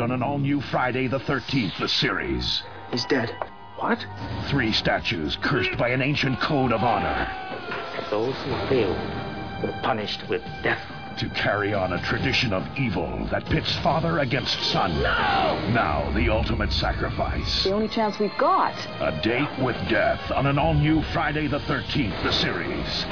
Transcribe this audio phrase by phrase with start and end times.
[0.00, 2.62] On an all new Friday the 13th, the series.
[2.90, 3.34] He's dead.
[3.76, 4.04] What?
[4.48, 7.28] Three statues cursed by an ancient code of honor
[8.10, 8.94] Those who fail
[9.62, 10.80] were punished with death.
[11.18, 14.90] to carry on a tradition of evil that pits father against son.
[15.00, 17.62] Now, the ultimate sacrifice.
[17.62, 18.74] The only chance we've got.
[19.00, 23.04] A date with death on an all new Friday the 13th, the series.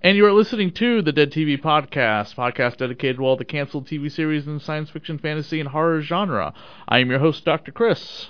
[0.00, 3.86] And you are listening to the Dead TV Podcast, podcast dedicated to all the canceled
[3.88, 6.54] TV series in the science fiction, fantasy, and horror genre.
[6.88, 7.72] I am your host, Dr.
[7.72, 8.28] Chris,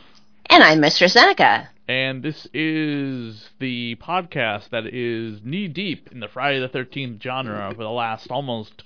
[0.48, 1.06] And I'm Mr.
[1.12, 1.68] Zeneca.
[1.86, 7.70] and this is the podcast that is knee deep in the Friday the 13th genre
[7.74, 8.82] for the last almost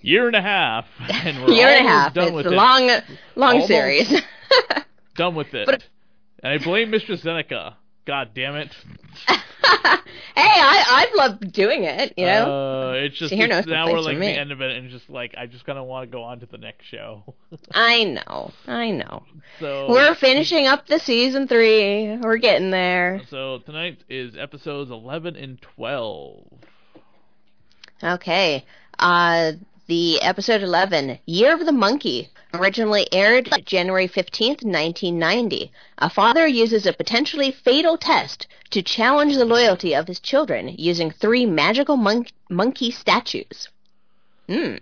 [0.00, 0.86] year and a half.
[1.00, 2.14] And we're Year and a half.
[2.14, 2.56] Done It's with a it.
[2.56, 2.88] long,
[3.36, 3.68] long Almost.
[3.68, 4.22] series.
[5.16, 5.66] Done with it.
[5.66, 5.84] But-
[6.42, 7.18] and I blame Mr.
[7.18, 7.74] Zeneca.
[8.06, 8.70] God damn it.
[9.28, 9.40] hey,
[10.36, 12.12] I I've loved doing it.
[12.16, 14.90] You know, Uh, it's just here, no now we're like the end of it, and
[14.90, 17.34] just like I just kind of want to go on to the next show.
[17.72, 19.22] I know, I know.
[19.58, 22.16] so We're finishing up the season three.
[22.18, 23.22] We're getting there.
[23.30, 26.46] So tonight is episodes eleven and twelve.
[28.02, 28.64] Okay.
[28.98, 29.52] Uh,
[29.86, 35.72] the episode eleven, Year of the Monkey, originally aired January fifteenth, nineteen ninety.
[35.98, 41.10] A father uses a potentially fatal test to challenge the loyalty of his children using
[41.10, 43.68] three magical monk- monkey statues.
[44.48, 44.76] Hmm.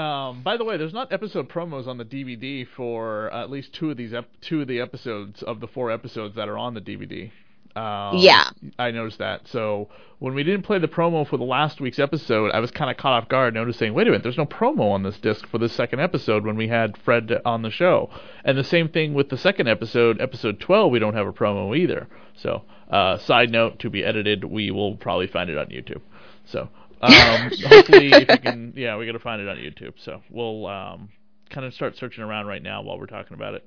[0.00, 3.90] Um, by the way, there's not episode promos on the DVD for at least two
[3.90, 6.80] of these ep- two of the episodes of the four episodes that are on the
[6.80, 7.32] DVD.
[7.76, 8.50] Um, Yeah.
[8.78, 9.46] I noticed that.
[9.48, 12.90] So when we didn't play the promo for the last week's episode, I was kind
[12.90, 15.58] of caught off guard, noticing, wait a minute, there's no promo on this disc for
[15.58, 18.10] the second episode when we had Fred on the show.
[18.44, 21.76] And the same thing with the second episode, episode 12, we don't have a promo
[21.76, 22.08] either.
[22.34, 26.00] So, uh, side note to be edited, we will probably find it on YouTube.
[26.46, 26.68] So,
[27.00, 29.94] um, hopefully, if you can, yeah, we got to find it on YouTube.
[29.98, 31.10] So we'll um,
[31.50, 33.66] kind of start searching around right now while we're talking about it.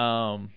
[0.00, 0.50] Um,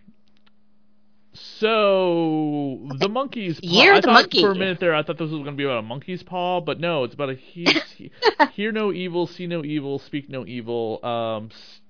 [1.34, 3.68] so the monkey's paw.
[3.68, 4.42] Year I the thought monkey.
[4.42, 4.96] for a minute there.
[4.96, 7.30] I thought this was going to be about a monkey's paw, but no, it's about
[7.30, 7.66] a he,
[7.98, 8.12] he-
[8.54, 11.04] hear no evil, see no evil, speak no evil.
[11.06, 11.82] Um, s-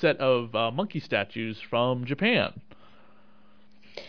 [0.00, 2.60] set of uh, monkey statues from Japan.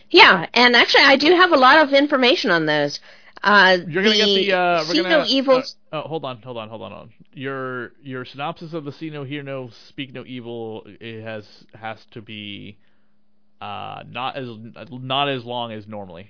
[0.09, 2.99] Yeah, and actually, I do have a lot of information on those.
[3.43, 4.53] Uh, You're gonna get the.
[4.53, 5.09] Uh, we're See gonna.
[5.09, 5.57] No Evil.
[5.57, 5.61] Uh,
[5.93, 7.09] oh, hold on, hold on, hold on, on.
[7.33, 10.83] Your your synopsis of the see no, hear no, speak no evil.
[10.85, 11.45] It has
[11.75, 12.77] has to be,
[13.61, 14.47] uh, not as
[14.91, 16.29] not as long as normally.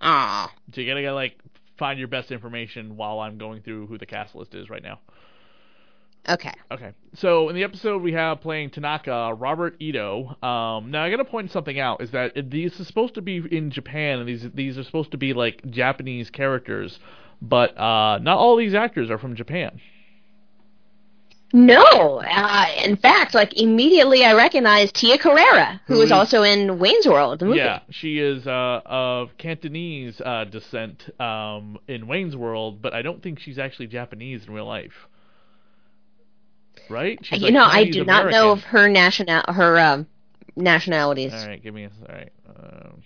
[0.00, 0.52] Aw.
[0.72, 1.38] So you gotta get like
[1.78, 5.00] find your best information while I'm going through who the cast list is right now.
[6.28, 6.52] Okay.
[6.70, 10.36] Okay, so in the episode we have playing Tanaka Robert Ito.
[10.42, 13.42] Um, now I gotta point something out is that it, these are supposed to be
[13.50, 16.98] in Japan, and these these are supposed to be like Japanese characters,
[17.40, 19.80] but uh, not all these actors are from Japan.
[21.52, 26.42] No, uh, in fact, like immediately I recognized Tia Carrere, who Who was is- also
[26.42, 27.58] in Wayne's World, the movie.
[27.58, 33.22] Yeah, she is uh, of Cantonese uh, descent um, in Wayne's World, but I don't
[33.22, 35.08] think she's actually Japanese in real life.
[36.90, 37.18] Right?
[37.22, 40.06] She's you like know, I Chinese do not know of her national her um,
[40.54, 41.32] nationalities.
[41.32, 42.32] All right, give me a all right.
[42.48, 43.02] Um,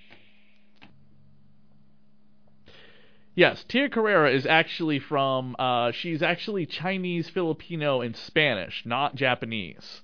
[3.34, 5.56] yes, Tia Carrere is actually from.
[5.58, 10.02] Uh, she's actually Chinese, Filipino, and Spanish, not Japanese.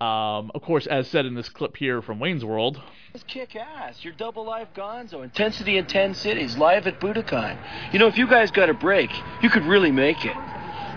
[0.00, 2.82] Um, of course, as said in this clip here from Wayne's World.
[3.14, 4.04] It's kick ass.
[4.04, 5.24] You're double live gonzo.
[5.24, 6.58] Intensity in 10 cities.
[6.58, 7.56] Live at Budokan.
[7.94, 9.10] You know, if you guys got a break,
[9.42, 10.36] you could really make it.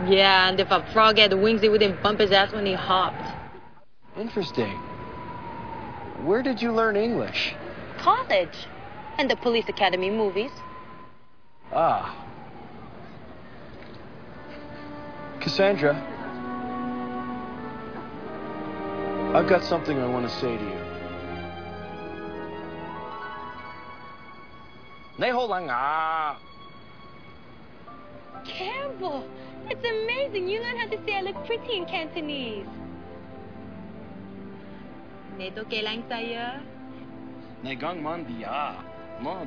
[0.05, 3.23] Yeah, and if a frog had wings, they wouldn't bump his ass when he hopped.
[4.17, 4.77] Interesting.
[6.25, 7.55] Where did you learn English?
[7.99, 8.67] College.
[9.17, 10.51] And the police academy movies.
[11.72, 12.14] Ah.
[15.40, 15.94] Cassandra,
[19.34, 20.80] I've got something I want to say to you.
[25.16, 26.36] 你好冷啊！
[28.44, 29.22] Campbell,
[29.68, 30.48] it's amazing.
[30.48, 32.66] You learned how to say I look pretty in Cantonese.
[35.38, 36.60] 你都几靓仔啊！
[37.62, 38.74] 你讲乜嘢啊？
[39.22, 39.46] 我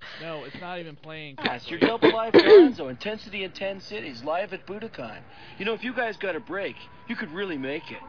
[0.71, 1.35] no, it's not even playing.
[1.43, 5.19] Yes, your double live Gonzo, Intensity in 10 Cities, live at Budokan.
[5.57, 6.75] You know, if you guys got a break,
[7.07, 7.99] you could really make it.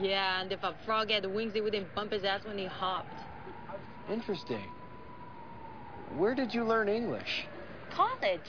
[0.00, 3.20] Yeah, and if a frog had wings, it wouldn't bump his ass when he hopped.
[4.10, 4.64] Interesting.
[6.16, 7.46] Where did you learn English?
[7.90, 8.40] College.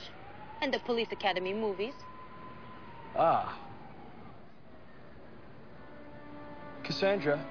[0.61, 1.93] And the police academy movies.
[3.17, 3.57] Ah.
[6.83, 7.43] Cassandra,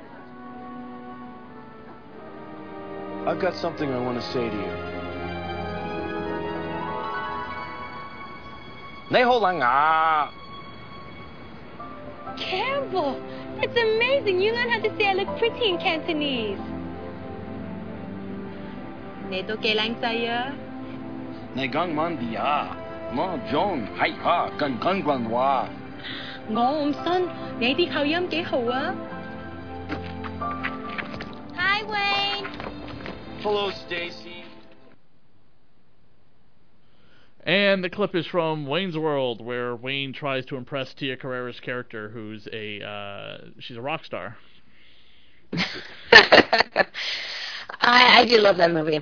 [3.26, 4.89] I've got something I want to say to you.
[9.09, 10.29] 你好冷啊！
[12.37, 13.15] Campbell,
[13.61, 14.39] it's amazing.
[14.41, 16.57] You learned how to say I look pretty in Cantonese.
[19.29, 20.51] 你都几靓仔啊！
[21.53, 22.75] 你讲乜嘢啊？
[23.15, 25.67] 我用系啊，跟跟惯话。
[26.49, 27.27] 我唔信，
[27.59, 28.93] 你啲口音几好啊！
[31.55, 32.45] Hi Wayne，
[33.43, 34.28] Hello, Stacy.
[37.42, 42.10] And the clip is from Wayne's World, where Wayne tries to impress Tia Carrere's character,
[42.10, 44.36] who's a uh, she's a rock star.
[46.12, 46.86] I,
[47.80, 49.00] I do love that movie.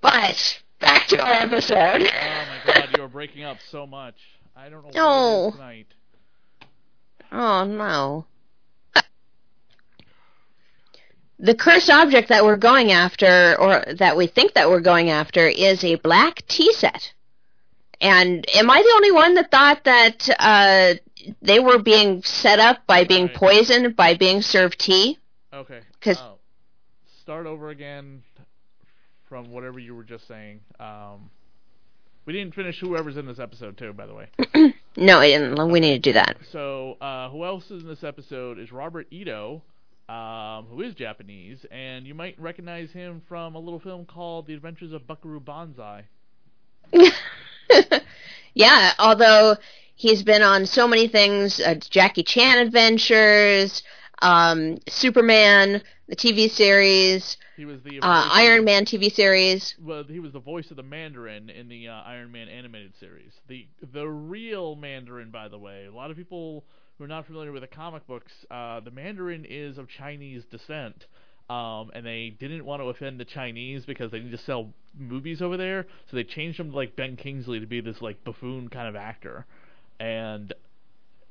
[0.00, 2.02] But back to our episode.
[2.02, 4.16] Oh my god, you are breaking up so much.
[4.56, 5.54] I don't know No.
[7.32, 8.26] Oh no.
[11.38, 15.46] The cursed object that we're going after, or that we think that we're going after,
[15.46, 17.12] is a black tea set.
[18.00, 20.94] And am I the only one that thought that uh,
[21.42, 23.34] they were being set up by being Right.
[23.34, 25.18] poisoned by being served tea?
[25.52, 25.80] Okay.
[26.00, 26.38] 'Cause- oh.
[27.22, 28.22] start over again
[29.28, 30.60] from whatever you were just saying.
[30.78, 31.30] Um,
[32.26, 34.28] we didn't finish whoever's in this episode too, by the way.
[34.96, 35.70] No, I didn't.
[35.72, 36.36] We need to do that.
[36.52, 39.60] So, uh, who else is in this episode is Robert Ito,
[40.08, 44.54] um, who is Japanese, and you might recognize him from a little film called The
[44.54, 46.08] Adventures of Buckaroo Banzai.
[48.54, 49.56] yeah, although
[49.94, 53.82] he's been on so many things uh, Jackie Chan Adventures,
[54.22, 59.74] um, Superman, the TV series, He was the uh, Iron Man TV series.
[59.78, 63.40] Well, he was the voice of the Mandarin in the uh, Iron Man animated series.
[63.46, 65.86] The the real Mandarin, by the way.
[65.86, 66.64] A lot of people
[66.98, 71.06] who are not familiar with the comic books, uh, the Mandarin is of Chinese descent.
[71.50, 75.42] Um, and they didn't want to offend the Chinese because they need to sell movies
[75.42, 78.70] over there, so they changed him to like Ben Kingsley to be this like buffoon
[78.70, 79.44] kind of actor,
[80.00, 80.54] and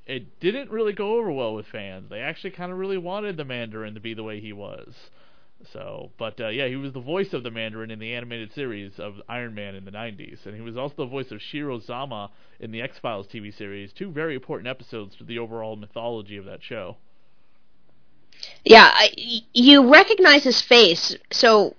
[0.06, 2.10] it didn't really go over well with fans.
[2.12, 4.94] They actually kind of really wanted the Mandarin to be the way he was.
[5.72, 9.00] So, but uh, yeah, he was the voice of the Mandarin in the animated series
[9.00, 12.32] of Iron Man in the 90s, and he was also the voice of Shiro Zama
[12.60, 13.94] in the X Files TV series.
[13.94, 16.98] Two very important episodes to the overall mythology of that show.
[18.66, 19.12] Yeah, I,
[19.54, 21.16] you recognize his face.
[21.32, 21.76] So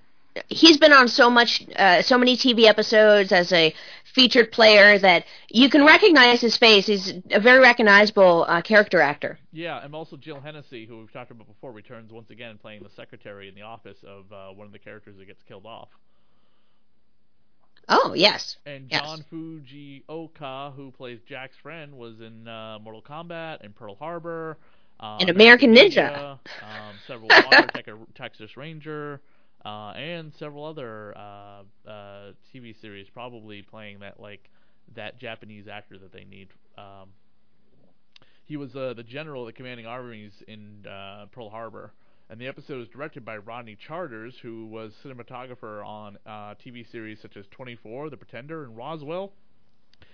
[0.48, 3.74] he's been on so much, uh, so many TV episodes as a
[4.14, 6.87] featured player that you can recognize his face.
[6.87, 9.38] He's a very recognizable uh, character actor.
[9.52, 12.90] Yeah, and also Jill Hennessy, who we've talked about before, returns once again playing the
[12.90, 15.88] secretary in the office of uh, one of the characters that gets killed off.
[17.88, 19.02] Oh yes, And Yes.
[19.02, 24.56] John Fujioka, who plays Jack's friend, was in uh, Mortal Kombat and Pearl Harbor.
[25.00, 26.38] Um, And American Ninja.
[26.62, 29.21] um, several Walker Texas Ranger,
[29.64, 34.50] uh, and several other uh, uh, TV series, probably playing that like
[34.94, 36.49] that Japanese actor that they need.
[36.76, 37.11] Um,
[38.44, 41.92] he was uh, the general the commanding armies in uh, Pearl Harbor,
[42.28, 47.21] and the episode was directed by Rodney Charters, who was cinematographer on uh, TV series
[47.21, 49.33] such as 24, The Pretender, and Roswell,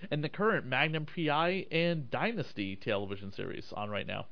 [0.09, 4.27] and the current Magnum PI and Dynasty television series on right now.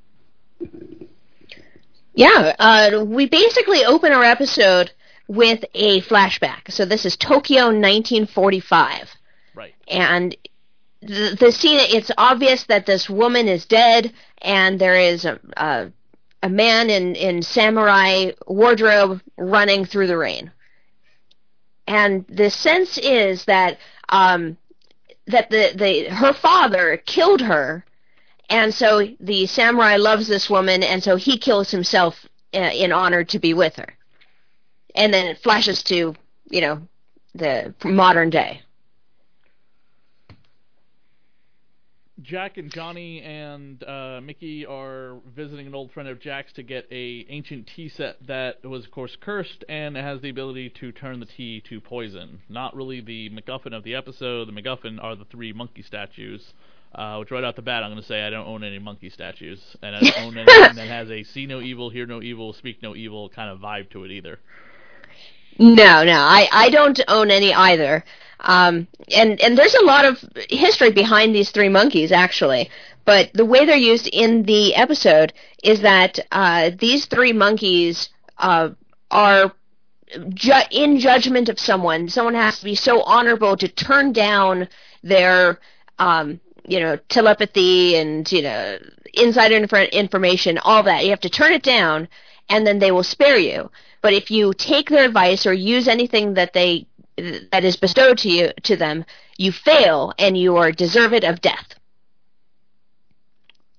[2.14, 2.56] yeah.
[2.58, 4.92] Uh, we basically open our episode
[5.29, 6.71] with a flashback.
[6.71, 9.15] So this is Tokyo 1945.
[9.53, 9.75] Right.
[9.88, 10.36] And
[11.01, 15.91] the, the scene, it's obvious that this woman is dead, and there is a, a,
[16.41, 20.51] a man in, in samurai wardrobe running through the rain.
[21.88, 23.77] And the sense is that
[24.09, 24.57] um,
[25.27, 27.86] that the, the her father killed her,
[28.50, 33.24] and so the samurai loves this woman, and so he kills himself uh, in honor
[33.25, 33.95] to be with her.
[34.96, 36.15] And then it flashes to
[36.50, 36.81] you know
[37.34, 38.62] the modern day.
[42.22, 46.86] Jack and Johnny and uh, Mickey are visiting an old friend of Jack's to get
[46.91, 51.19] a ancient tea set that was, of course, cursed and has the ability to turn
[51.19, 52.41] the tea to poison.
[52.50, 54.48] Not really the MacGuffin of the episode.
[54.48, 56.53] The MacGuffin are the three monkey statues.
[56.93, 59.12] Uh, which right out the bat, I'm going to say I don't own any monkey
[59.12, 62.51] statues, and I don't own anything that has a see no evil, hear no evil,
[62.51, 64.39] speak no evil kind of vibe to it either.
[65.58, 68.03] No, no, I, I don't own any either.
[68.41, 72.70] Um, and and there's a lot of history behind these three monkeys actually.
[73.06, 78.70] But the way they're used in the episode is that uh, these three monkeys uh,
[79.12, 79.51] are
[80.34, 82.08] ju- in judgment of someone.
[82.10, 84.68] Someone has to be so honorable to turn down
[85.03, 85.60] their
[86.00, 88.77] um, you know telepathy and you know
[89.13, 91.03] insider inf- information, all that.
[91.03, 92.08] You have to turn it down,
[92.50, 93.72] and then they will spare you.
[94.01, 96.88] But if you take their advice or use anything that they
[97.51, 99.06] that is bestowed to you to them,
[99.38, 101.75] you fail and you are deserved of death.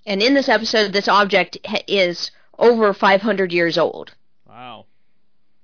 [0.05, 4.13] And in this episode, this object is over 500 years old.
[4.47, 4.85] Wow.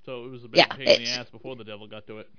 [0.05, 2.19] So it was a big Yeah, pain in the ass before the devil got to
[2.19, 2.29] it.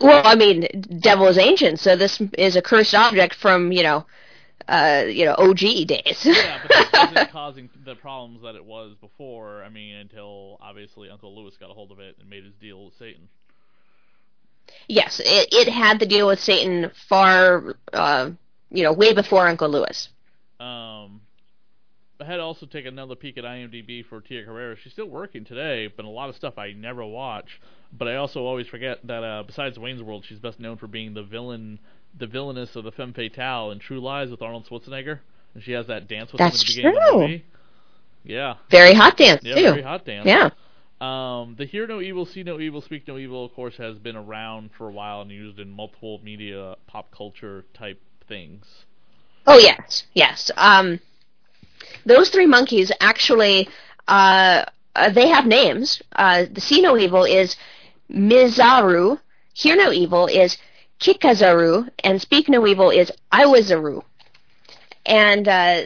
[0.00, 0.68] Well, I mean,
[1.00, 4.06] devil is ancient, so this is a cursed object from you know,
[4.68, 6.20] uh, you know, OG days.
[6.24, 9.62] Yeah, but that wasn't causing the problems that it was before.
[9.62, 12.84] I mean, until obviously Uncle Lewis got a hold of it and made his deal
[12.84, 13.28] with Satan.
[14.88, 18.30] yes, it, it had to deal with Satan far, uh,
[18.70, 20.08] you know, way before Uncle Lewis.
[20.60, 21.21] Um,
[22.22, 24.76] I had also take another peek at IMDb for Tia Carrere.
[24.76, 27.60] She's still working today, but a lot of stuff I never watch.
[27.92, 31.14] But I also always forget that uh, besides Wayne's World, she's best known for being
[31.14, 31.80] the villain,
[32.16, 35.18] the villainess of the femme fatale in True Lies with Arnold Schwarzenegger,
[35.54, 37.44] and she has that dance with him at That's the beginning of the movie.
[38.24, 39.62] Yeah, Very hot dance yeah, too.
[39.62, 40.26] very hot dance.
[40.26, 40.50] Yeah.
[41.00, 44.14] Um, the Hear No Evil, See No Evil, Speak No Evil, of course, has been
[44.14, 48.84] around for a while and used in multiple media, pop culture type things.
[49.44, 50.52] Oh yes, yes.
[50.56, 51.00] Um,
[52.06, 53.68] those three monkeys actually,
[54.08, 56.02] uh, uh, they have names.
[56.14, 57.56] Uh, the See No Evil is
[58.10, 59.18] Mizaru.
[59.54, 60.58] Hear No Evil is
[61.00, 64.02] Kikazaru, and Speak No Evil is Iwazaru.
[65.06, 65.82] And uh,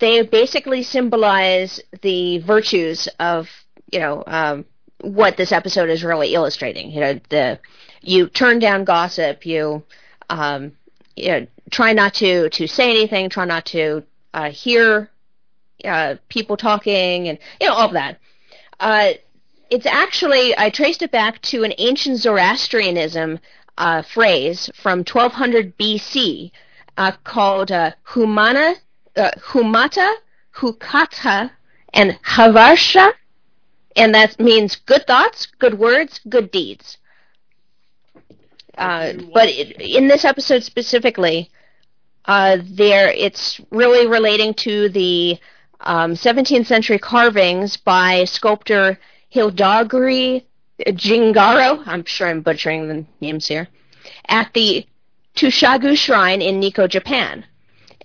[0.00, 3.48] they basically symbolize the virtues of
[3.92, 4.64] you know um,
[5.00, 6.90] what this episode is really illustrating.
[6.90, 7.58] You know, the
[8.02, 9.84] you turn down gossip, you
[10.30, 10.72] um,
[11.14, 14.02] you know, try not to to say anything, try not to
[14.34, 15.10] uh, hear
[15.84, 18.18] uh, people talking, and you know all of that.
[18.80, 19.12] Uh,
[19.70, 23.40] it's actually I traced it back to an ancient Zoroastrianism
[23.78, 26.50] uh, phrase from 1200 BC
[26.96, 28.74] uh, called uh, humana,
[29.16, 30.14] uh, humata,
[30.54, 31.50] hukata,
[31.92, 33.12] and havarsha,
[33.96, 36.98] and that means good thoughts, good words, good deeds.
[38.76, 41.50] Uh, but it, in this episode specifically,
[42.26, 45.38] uh, there it's really relating to the
[45.80, 48.98] um, 17th century carvings by sculptor
[49.34, 50.44] Hildagri
[50.80, 51.82] Jingaro.
[51.86, 53.68] I'm sure I'm butchering the names here.
[54.28, 54.86] At the
[55.36, 57.44] Tushagu Shrine in Nikko, Japan.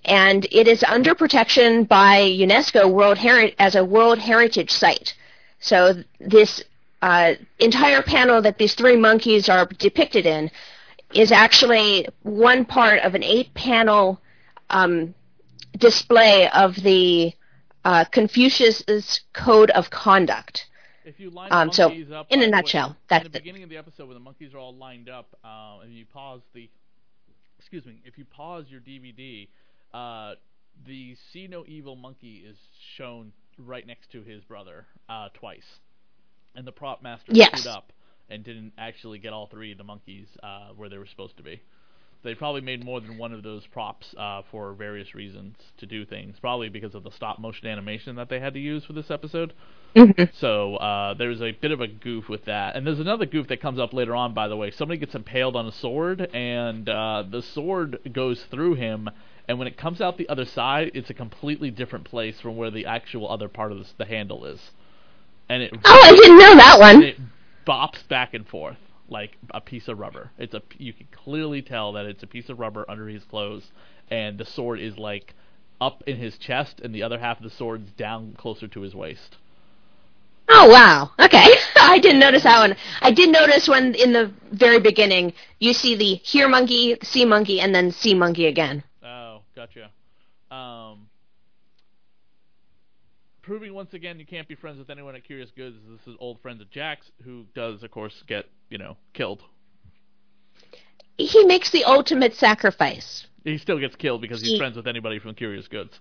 [0.04, 5.14] And it is under protection by UNESCO World Heri- as a World Heritage Site.
[5.60, 6.62] So this
[7.02, 10.50] uh, entire panel that these three monkeys are depicted in
[11.14, 14.20] is actually one part of an eight-panel
[14.70, 15.14] um,
[15.78, 17.32] display of the
[17.84, 18.82] uh, Confucius
[19.32, 20.66] Code of Conduct.
[21.04, 23.42] If you line Um, so, up, in a way- nutshell, that's in the it.
[23.42, 26.40] beginning of the episode when the monkeys are all lined up, uh, and you pause
[26.54, 26.70] the,
[27.58, 29.48] excuse me, if you pause your DVD,
[29.92, 30.34] uh,
[30.86, 32.56] the See No Evil monkey is
[32.96, 35.80] shown right next to his brother uh, twice,
[36.54, 37.48] and the prop master Yes.
[37.60, 37.92] screwed up
[38.30, 41.42] and didn't actually get all three of the monkeys uh, where they were supposed to
[41.42, 41.60] be.
[42.24, 46.04] They probably made more than one of those props uh, for various reasons to do
[46.04, 46.36] things.
[46.40, 49.52] Probably because of the stop motion animation that they had to use for this episode.
[50.32, 53.60] So uh, there's a bit of a goof with that, and there's another goof that
[53.60, 54.32] comes up later on.
[54.34, 58.74] By the way, somebody gets impaled on a sword, and uh, the sword goes through
[58.76, 59.10] him,
[59.48, 62.70] and when it comes out the other side, it's a completely different place from where
[62.70, 64.70] the actual other part of the, the handle is,
[65.50, 67.02] and it Oh, I didn't know that and one.
[67.02, 67.16] it
[67.66, 68.78] bops back and forth
[69.12, 70.30] like a piece of rubber.
[70.38, 73.70] It's a you can clearly tell that it's a piece of rubber under his clothes,
[74.10, 75.34] and the sword is like
[75.80, 78.94] up in his chest, and the other half of the sword's down closer to his
[78.94, 79.36] waist.
[80.48, 81.10] Oh wow.
[81.18, 81.46] Okay.
[81.76, 82.76] I didn't notice that one.
[83.00, 87.60] I did notice when in the very beginning you see the here monkey, sea monkey,
[87.60, 88.82] and then sea monkey again.
[89.04, 89.90] Oh, gotcha.
[90.50, 91.08] Um,
[93.42, 95.76] proving once again you can't be friends with anyone at Curious Goods.
[95.88, 99.42] This is old friend of Jack's, who does, of course, get you know killed.
[101.18, 103.26] He makes the ultimate sacrifice.
[103.44, 105.98] He still gets killed because he's He- friends with anybody from Curious Goods.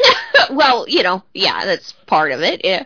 [0.50, 2.62] well, you know, yeah, that's part of it.
[2.64, 2.84] Yeah,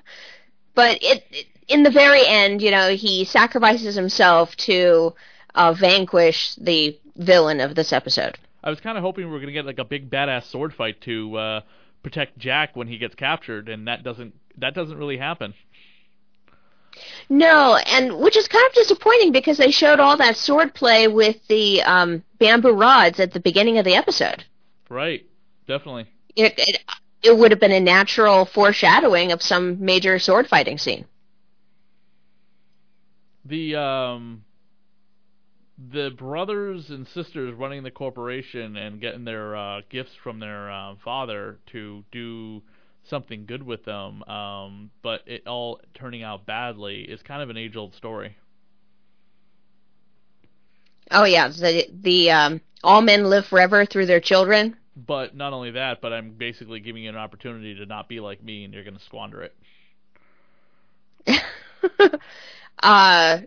[0.75, 5.15] but it, it in the very end, you know, he sacrifices himself to
[5.55, 8.39] uh, vanquish the villain of this episode.
[8.63, 11.01] I was kind of hoping we were gonna get like a big badass sword fight
[11.03, 11.61] to uh,
[12.07, 15.55] protect Jack when he gets captured, and that doesn't that doesn't really happen.
[17.29, 21.45] No, and which is kind of disappointing because they showed all that sword play with
[21.49, 24.45] the um, bamboo rods at the beginning of the episode.
[24.89, 25.27] Right?
[25.67, 26.07] Definitely.
[26.37, 26.85] It, it,
[27.25, 31.07] it would have been a natural foreshadowing of some major sword fighting scene.
[33.45, 34.45] the um
[35.93, 40.95] the brothers and sisters running the corporation and getting their uh, gifts from their uh,
[41.05, 42.63] father to do
[43.09, 47.57] something good with them, um, but it all turning out badly is kind of an
[47.57, 48.37] age old story.
[51.11, 54.77] Oh yeah, the the um, all men live forever through their children.
[54.97, 58.43] But not only that, but I'm basically giving you an opportunity to not be like
[58.43, 59.55] me, and you're going to squander it.
[62.83, 63.39] uh,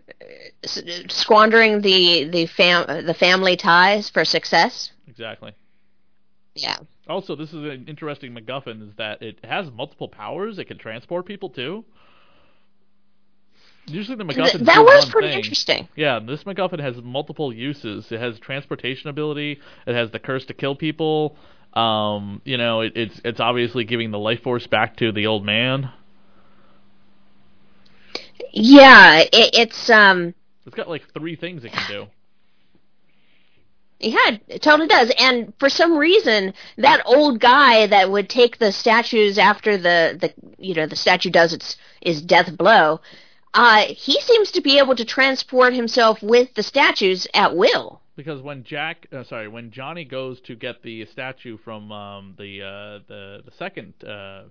[0.64, 4.92] squandering the the fam the family ties for success.
[5.06, 5.52] Exactly.
[6.54, 6.76] Yeah.
[7.08, 10.58] Also, this is an interesting MacGuffin is that it has multiple powers.
[10.58, 11.84] It can transport people too.
[13.86, 15.38] Usually, the Th- MacGuffin that was pretty thing.
[15.38, 15.88] interesting.
[15.96, 18.10] Yeah, this MacGuffin has multiple uses.
[18.12, 19.60] It has transportation ability.
[19.86, 21.36] It has the curse to kill people.
[21.72, 25.44] Um, you know, it, it's it's obviously giving the life force back to the old
[25.44, 25.90] man.
[28.52, 30.34] Yeah, it, it's um
[30.66, 32.06] It's got like three things it can do.
[34.00, 35.12] Yeah, it totally does.
[35.18, 40.32] And for some reason, that old guy that would take the statues after the, the
[40.58, 43.00] you know the statue does its its death blow,
[43.52, 48.00] uh, he seems to be able to transport himself with the statues at will.
[48.16, 52.62] Because when Jack, uh, sorry, when Johnny goes to get the statue from um, the
[52.62, 54.44] uh, the the second uh,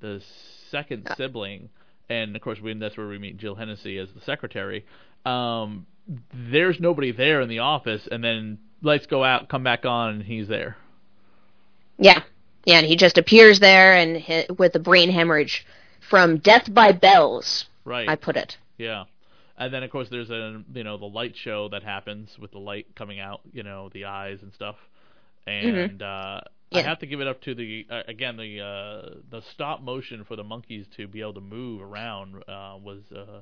[0.00, 0.22] the
[0.70, 1.68] second sibling,
[2.10, 4.84] and of course we, that's where we meet Jill Hennessy as the secretary.
[5.24, 5.86] Um,
[6.34, 10.22] there's nobody there in the office, and then lights go out, come back on, and
[10.22, 10.76] he's there.
[11.98, 12.22] Yeah,
[12.64, 15.64] yeah, and he just appears there and hit with a brain hemorrhage
[16.00, 17.66] from death by bells.
[17.84, 18.08] Right.
[18.08, 18.58] I put it.
[18.76, 19.04] Yeah.
[19.56, 22.58] And then of course there's a you know the light show that happens with the
[22.58, 24.76] light coming out, you know, the eyes and stuff.
[25.46, 26.40] And uh
[26.72, 30.24] I have to give it up to the uh, again the uh the stop motion
[30.24, 33.40] for the monkeys to be able to move around uh was uh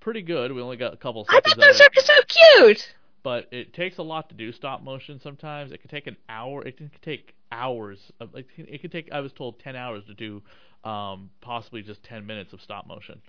[0.00, 0.52] pretty good.
[0.52, 2.94] We only got a couple I thought those of were it, so cute.
[3.22, 5.72] but it takes a lot to do stop motion sometimes.
[5.72, 8.12] It could take an hour, it can take hours.
[8.20, 10.42] Of, like it could take I was told 10 hours to do
[10.88, 13.20] um possibly just 10 minutes of stop motion.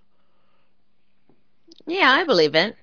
[1.87, 2.75] Yeah, I believe it.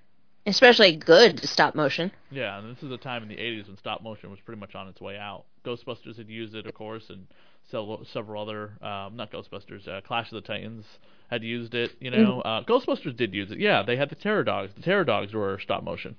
[0.46, 2.12] Especially good stop motion.
[2.30, 4.76] Yeah, and this is a time in the 80s when stop motion was pretty much
[4.76, 5.44] on its way out.
[5.66, 7.26] Ghostbusters had used it, of course, and
[7.70, 10.84] several, several other, um, not Ghostbusters, uh, Clash of the Titans
[11.28, 12.40] had used it, you know.
[12.40, 13.58] Uh, Ghostbusters did use it.
[13.58, 14.72] Yeah, they had the Terror Dogs.
[14.74, 16.16] The Terror Dogs were stop motion.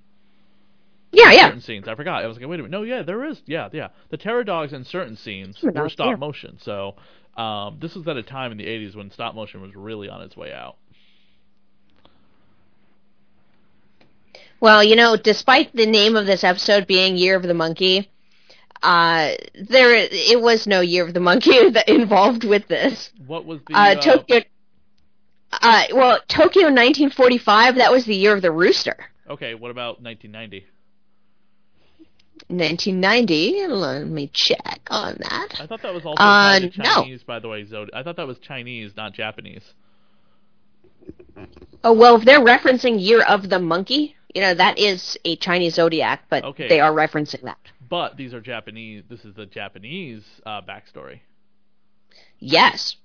[1.11, 1.45] Yeah, yeah.
[1.45, 1.87] Certain scenes.
[1.87, 2.23] I forgot.
[2.23, 2.71] I was like, wait a minute.
[2.71, 3.41] No, yeah, there is.
[3.45, 3.89] Yeah, yeah.
[4.09, 6.15] The Terror Dogs in certain scenes Terror were stop yeah.
[6.15, 6.57] motion.
[6.61, 6.95] So
[7.37, 10.21] um, this was at a time in the 80s when stop motion was really on
[10.21, 10.75] its way out.
[14.59, 18.09] Well, you know, despite the name of this episode being Year of the Monkey,
[18.83, 23.11] uh, there it was no Year of the Monkey that involved with this.
[23.25, 23.75] What was the.
[23.75, 24.41] Uh, Tokyo.
[25.51, 27.75] Uh, well, Tokyo 1945.
[27.75, 28.97] That was the year of the rooster.
[29.29, 30.65] Okay, what about 1990?
[32.49, 33.67] 1990.
[33.67, 35.59] Let me check on that.
[35.59, 36.83] I thought that was also Uh, of no.
[37.03, 37.89] Chinese, by the way, Zod.
[37.93, 39.73] I thought that was Chinese, not Japanese.
[41.83, 45.75] Oh well, if they're referencing Year of the Monkey, you know that is a Chinese
[45.75, 46.67] zodiac, but Okay.
[46.67, 47.57] they are referencing that.
[47.89, 49.03] But these are Japanese.
[49.09, 51.21] This is the Japanese uh, backstory.
[52.39, 52.95] Yes,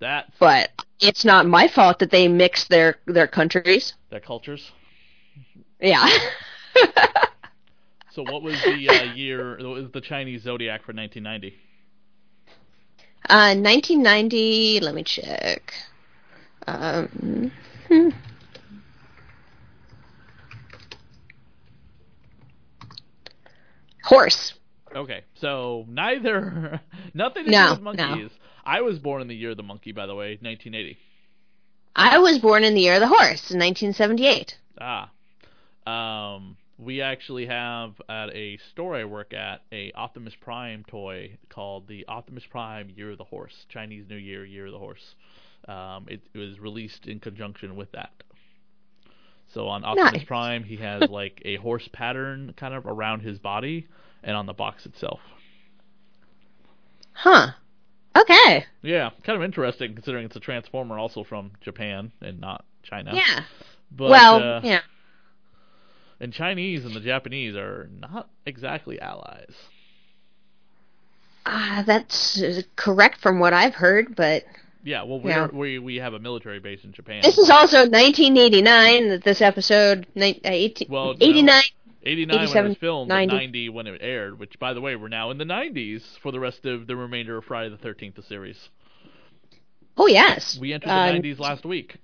[0.00, 3.94] That's but it's not my fault that they mix their their countries.
[4.10, 4.72] their cultures.
[5.80, 6.06] Yeah.
[8.10, 9.56] So what was the uh, year?
[9.58, 11.56] What was the Chinese zodiac for 1990?
[13.30, 14.80] Uh, 1990.
[14.80, 15.72] Let me check.
[16.66, 17.50] Um,
[24.04, 24.54] Horse.
[24.94, 26.80] Okay, so neither
[27.14, 28.06] nothing to No, do with no.
[28.06, 28.30] monkeys.
[28.64, 30.98] I was born in the year of the monkey, by the way, 1980.
[31.96, 34.56] I was born in the year of the horse in 1978.
[34.80, 35.10] Ah,
[35.86, 41.86] um, we actually have at a store I work at a Optimus Prime toy called
[41.88, 45.14] the Optimus Prime Year of the Horse, Chinese New Year Year of the Horse.
[45.68, 48.10] Um, it, it was released in conjunction with that.
[49.52, 50.24] So on Optimus Nice.
[50.24, 53.86] Prime, he has like a horse pattern kind of around his body
[54.22, 55.20] and on the box itself.
[57.12, 57.48] Huh.
[58.16, 58.64] Okay.
[58.82, 63.12] Yeah, kind of interesting considering it's a transformer also from Japan and not China.
[63.14, 63.44] Yeah.
[63.90, 64.80] But, well, uh, yeah.
[66.20, 69.54] and Chinese and the Japanese are not exactly allies.
[71.44, 74.44] Ah, that's uh, correct from what I've heard, but
[74.84, 75.46] Yeah, well, we Yeah.
[75.52, 77.22] we we have a military base in Japan.
[77.22, 79.20] this is also 1989.
[79.24, 81.16] This episode, uh, 18, Well, no.
[81.20, 81.62] 89.
[82.04, 83.34] 89 when it 87, was filmed, 90.
[83.36, 84.38] 90 when it aired.
[84.40, 87.36] Which, by the way, we're now in the 90s for the rest of the remainder
[87.38, 88.70] of Friday the 13th, the series.
[89.96, 90.58] Oh yes.
[90.60, 91.96] We entered the Uh, 90s last week.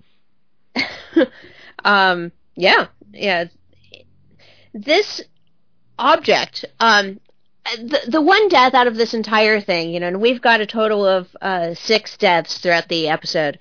[1.84, 2.32] um.
[2.54, 2.86] Yeah.
[3.12, 3.44] Yeah.
[4.72, 5.20] This
[5.98, 6.64] object.
[6.78, 7.18] Um.
[7.76, 10.66] The the one death out of this entire thing, you know, and we've got a
[10.66, 13.58] total of uh, six deaths throughout the episode.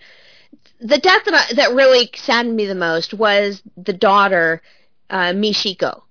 [0.80, 4.62] The death that I, that really saddened me the most was the daughter,
[5.10, 6.04] uh, Mishiko,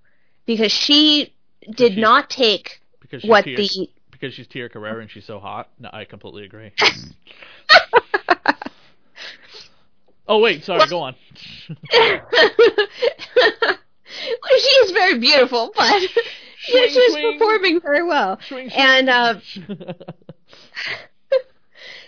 [0.44, 1.32] because she
[1.70, 2.80] did she- not take
[3.24, 5.68] what Tia, the because she's Tia Carrere and she's so hot.
[5.78, 6.72] No, I completely agree.
[10.28, 11.14] oh wait, sorry, go on.
[11.92, 12.20] well,
[14.58, 16.02] she is very beautiful, but
[16.64, 17.38] Swing, she was swing.
[17.38, 18.38] performing very well.
[18.48, 18.70] Swing.
[18.72, 19.40] And uh,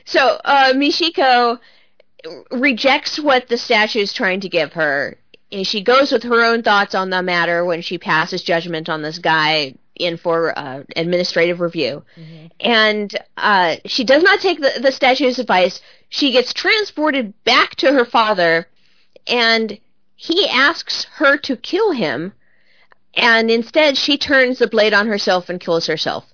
[0.05, 1.59] so uh, Mishiko
[2.51, 5.17] rejects what the statue is trying to give her.
[5.51, 9.03] And she goes with her own thoughts on the matter when she passes judgment on
[9.03, 12.05] this guy in for uh, administrative review.
[12.61, 15.81] And uh, she does not take the, the statue's advice.
[16.09, 18.69] She gets transported back to her father,
[19.27, 19.79] and
[20.17, 22.33] he asks her to kill him.
[23.15, 26.25] And instead, she turns the blade on herself and kills herself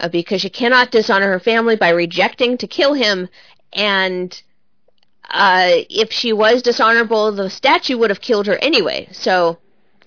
[0.00, 3.28] uh, because she cannot dishonor her family by rejecting to kill him.
[3.72, 4.42] And
[5.30, 9.08] uh, if she was dishonorable, the statue would have killed her anyway.
[9.12, 9.58] So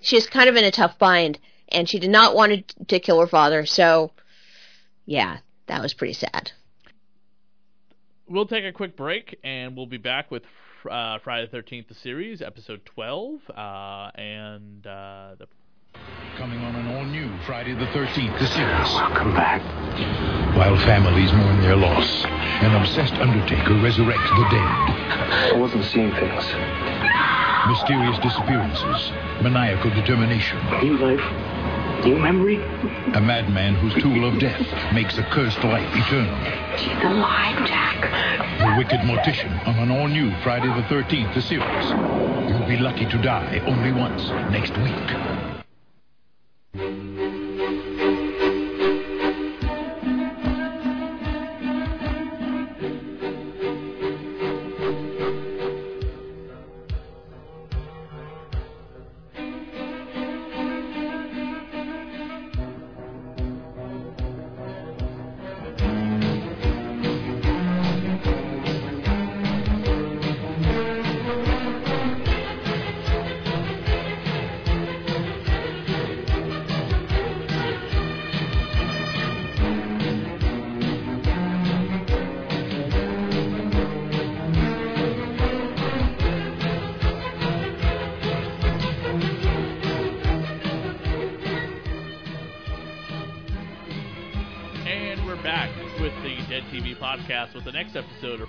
[0.01, 3.27] she's kind of in a tough bind, and she did not want to, kill her
[3.27, 3.65] father.
[3.65, 4.11] So,
[5.05, 6.51] yeah, that was pretty sad.
[8.27, 10.43] We'll take a quick break, and we'll be back with
[10.89, 15.47] uh, Friday the 13th, the series, episode 12, uh, and uh, the
[16.38, 18.93] Coming on an all new Friday the 13th, the series.
[18.93, 19.62] Welcome back.
[20.58, 25.53] While families mourn their loss, an obsessed undertaker resurrects the dead.
[25.53, 26.43] I wasn't seeing things.
[27.67, 30.60] Mysterious disappearances, maniacal determination.
[30.84, 32.62] New life, new memory.
[33.13, 34.62] A madman whose tool of death
[34.93, 36.36] makes a cursed life eternal.
[36.77, 38.01] She's alive, Jack.
[38.60, 41.89] The Wicked Mortician on an all new Friday the 13th, the series.
[42.51, 45.24] You'll be lucky to die only once next week.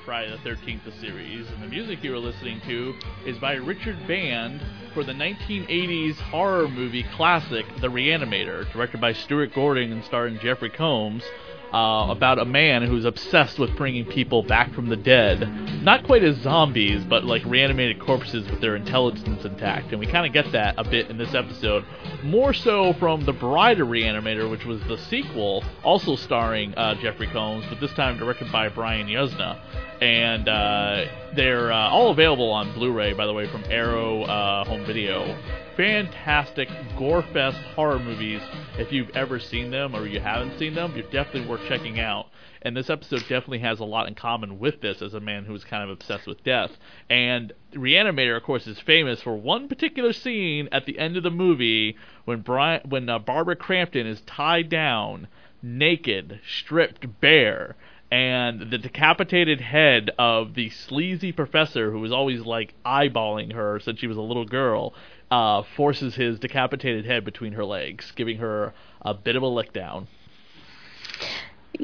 [0.06, 1.48] Friday the 13th, the series.
[1.48, 2.94] And the music you are listening to
[3.26, 4.62] is by Richard Band
[4.94, 10.70] for the 1980s horror movie classic, The Reanimator, directed by Stuart Gordon and starring Jeffrey
[10.70, 11.24] Combs.
[11.72, 15.40] Uh, about a man who's obsessed with bringing people back from the dead.
[15.86, 19.92] Not quite as zombies, but like reanimated corpses with their intelligence intact.
[19.92, 21.84] And we kind of get that a bit in this episode.
[22.24, 27.28] More so from The Bride of Reanimator, which was the sequel, also starring uh, Jeffrey
[27.28, 29.60] Combs, but this time directed by Brian Yuzna.
[30.02, 31.04] And uh,
[31.36, 35.38] they're uh, all available on Blu ray, by the way, from Arrow uh, Home Video
[35.76, 38.40] fantastic gore fest horror movies
[38.78, 42.28] if you've ever seen them or you haven't seen them you're definitely worth checking out
[42.66, 45.62] and this episode definitely has a lot in common with this as a man who's
[45.62, 46.72] kind of obsessed with death.
[47.08, 51.30] And Reanimator, of course, is famous for one particular scene at the end of the
[51.30, 55.28] movie when Brian, when uh, Barbara Crampton is tied down,
[55.62, 57.76] naked, stripped bare,
[58.10, 64.00] and the decapitated head of the sleazy professor who was always like eyeballing her since
[64.00, 64.92] she was a little girl
[65.30, 69.72] uh, forces his decapitated head between her legs, giving her a bit of a lick
[69.72, 70.08] down.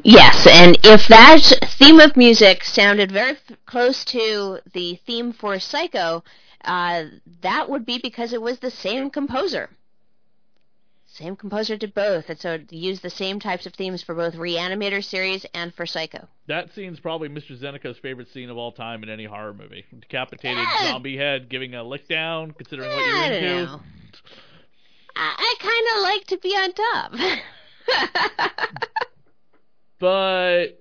[0.03, 1.41] Yes, and if that
[1.77, 6.23] theme of music sounded very f- close to the theme for Psycho,
[6.63, 7.03] uh,
[7.41, 9.69] that would be because it was the same composer.
[11.05, 14.33] Same composer did both, and so it used the same types of themes for both
[14.33, 16.27] Reanimator series and for Psycho.
[16.47, 17.55] That scene's probably Mr.
[17.55, 19.85] Zeneca's favorite scene of all time in any horror movie.
[20.01, 20.87] Decapitated Yeah.
[20.91, 23.65] zombie head giving a lick down, considering what you're I into.
[23.65, 23.81] know.
[25.15, 28.69] I, I kind of like to be on top.
[30.03, 30.79] But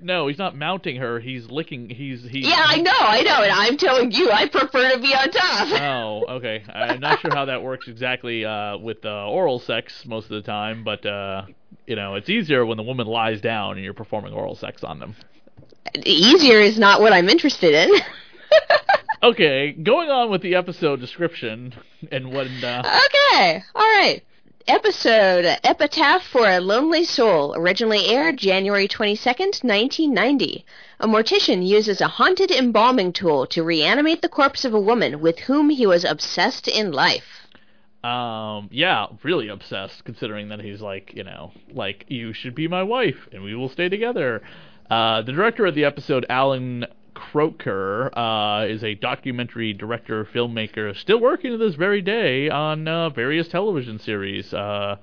[0.00, 1.18] no, he's not mounting her.
[1.18, 1.90] He's licking.
[1.90, 2.46] He's he's.
[2.46, 5.68] yeah, I know, I know, and I'm telling you, I prefer to be on top.
[5.82, 6.62] Oh, okay.
[6.72, 10.42] I'm not sure how that works exactly uh, with uh, oral sex most of the
[10.42, 11.46] time, but uh,
[11.88, 15.00] you know, it's easier when the woman lies down and you're performing oral sex on
[15.00, 15.16] them.
[16.04, 17.90] Easier is not what I'm interested in.
[19.24, 21.72] Okay, going on with the episode description
[22.12, 22.46] and what.
[22.62, 24.22] Uh, Okay, all right.
[24.66, 30.64] Episode Epitaph for a Lonely Soul originally aired January 22nd, 1990.
[31.00, 35.38] A mortician uses a haunted embalming tool to reanimate the corpse of a woman with
[35.40, 37.46] whom he was obsessed in life.
[38.02, 42.82] Um, yeah, really obsessed, considering that he's like, you know, like, you should be my
[42.82, 44.40] wife, and we will stay together.
[44.88, 51.20] Uh, the director of the episode, Alan Kroeker, uh, is a documentary director, filmmaker, still
[51.20, 54.52] working to this very day on uh, various television series.
[54.52, 54.96] Uh,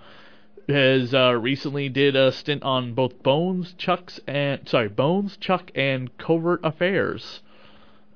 [0.70, 6.16] has uh, recently did a stint on both Bones, Chuck's, and sorry, Bones, Chuck, and
[6.18, 7.42] Covert Affairs.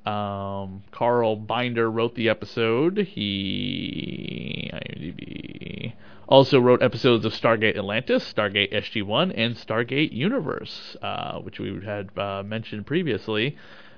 [0.05, 2.99] Um, Carl Binder wrote the episode.
[2.99, 5.93] He IMDb
[6.27, 12.10] also wrote episodes of Stargate Atlantis, Stargate SG-1, and Stargate Universe, uh, which we had
[12.17, 13.58] uh, mentioned previously.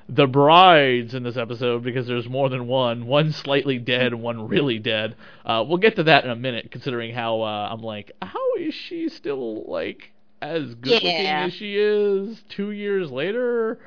[0.10, 3.08] The brides in this episode because there's more than one.
[3.08, 5.15] One slightly dead, and one really dead.
[5.46, 8.74] Uh, we'll get to that in a minute, considering how uh, I'm like, how is
[8.74, 13.80] she still like as good looking as she is two years later?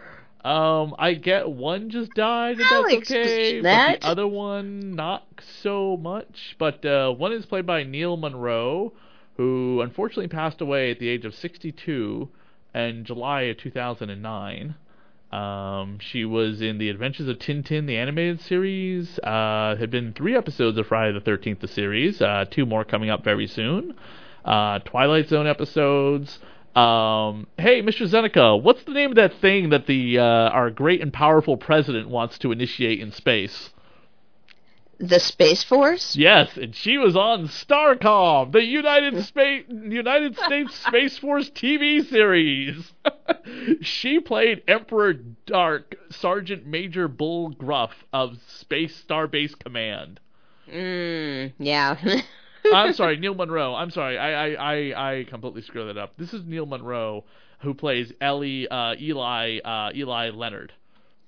[0.44, 3.60] Um, I get one just died, and I'll that's okay.
[3.60, 5.26] But the other one, not
[5.62, 6.56] so much.
[6.58, 8.92] But uh, one is played by Neil Munro,
[9.36, 12.28] who unfortunately passed away at the age of 62
[12.74, 14.74] in July of 2009.
[15.32, 19.18] Um, she was in The Adventures of Tintin, the animated series.
[19.20, 22.20] Uh, had been three episodes of Friday the 13th, the series.
[22.20, 23.94] Uh, two more coming up very soon.
[24.44, 26.38] Uh, Twilight Zone episodes.
[26.74, 28.08] Um, hey, Mr.
[28.08, 32.08] Zeneca, what's the name of that thing that the uh, our great and powerful president
[32.08, 33.70] wants to initiate in space?
[35.00, 36.14] The Space Force?
[36.14, 42.92] Yes, and she was on Starcom, the United Space United States Space Force TV series.
[43.80, 45.14] she played Emperor
[45.46, 50.20] Dark, Sergeant Major Bull Gruff of Space Starbase Command.
[50.70, 51.96] Mmm, yeah.
[52.72, 53.74] I'm sorry, Neil Munro.
[53.74, 56.12] I'm sorry, I, I, I, I completely screwed that up.
[56.18, 57.24] This is Neil Munro
[57.60, 60.72] who plays Ellie uh, Eli uh, Eli Leonard.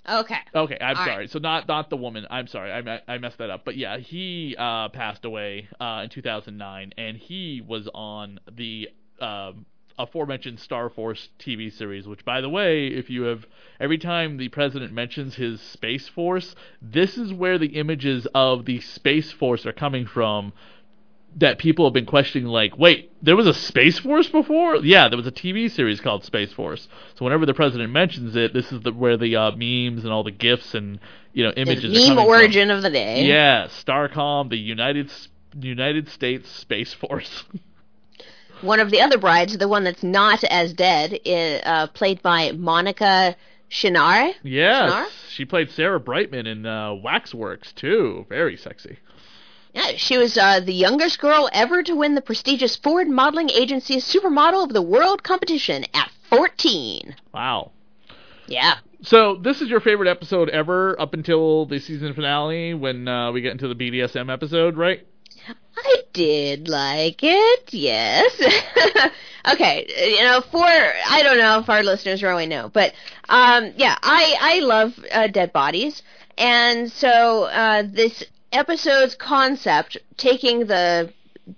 [0.09, 0.39] Okay.
[0.55, 1.17] Okay, I'm All sorry.
[1.17, 1.31] right.
[1.31, 2.27] So not not the woman.
[2.31, 2.73] I'm sorry.
[2.73, 3.65] I I messed that up.
[3.65, 8.89] But yeah, he uh, passed away uh, in 2009, and he was on the
[9.21, 9.67] um
[9.99, 12.07] aforementioned Star Force TV series.
[12.09, 13.47] Which, by the way, if you have
[13.79, 18.81] every time the president mentions his space force, this is where the images of the
[18.81, 20.53] space force are coming from.
[21.37, 24.77] That people have been questioning, like, wait, there was a Space Force before?
[24.77, 26.89] Yeah, there was a TV series called Space Force.
[27.15, 30.25] So whenever the president mentions it, this is the, where the uh, memes and all
[30.25, 31.01] the gifs and
[31.33, 31.93] you know images.
[31.95, 33.25] the meme origin of the day.
[33.25, 35.11] Yeah, Starcom, the United
[35.59, 37.45] United States Space Force.
[38.63, 42.53] One of the other brides, the one that's not as dead, is uh, played by
[42.53, 43.35] Monika
[43.69, 44.35] Schnarre.
[44.45, 45.07] yes, Snar?
[45.31, 48.25] she played Sarah Brightman in uh, Waxworks too.
[48.29, 48.99] Very sexy.
[49.73, 54.05] Yeah, she was uh, the youngest girl ever to win the prestigious Ford Modeling Agency's
[54.05, 57.17] Supermodel of the World competition at 14.
[57.33, 57.73] Wow.
[58.47, 58.77] Yeah.
[59.03, 63.41] So this is your favorite episode ever up until the season finale when uh, we
[63.41, 65.07] get into the BDSM episode, right?
[65.77, 68.31] I did like it, yes.
[69.53, 72.93] okay, you know, for I don't know if our listeners really know, but
[73.29, 76.03] um, yeah, I I love uh, dead bodies,
[76.39, 81.13] and so uh, this episode's concept, taking the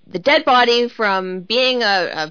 [0.06, 2.30] the dead body from being a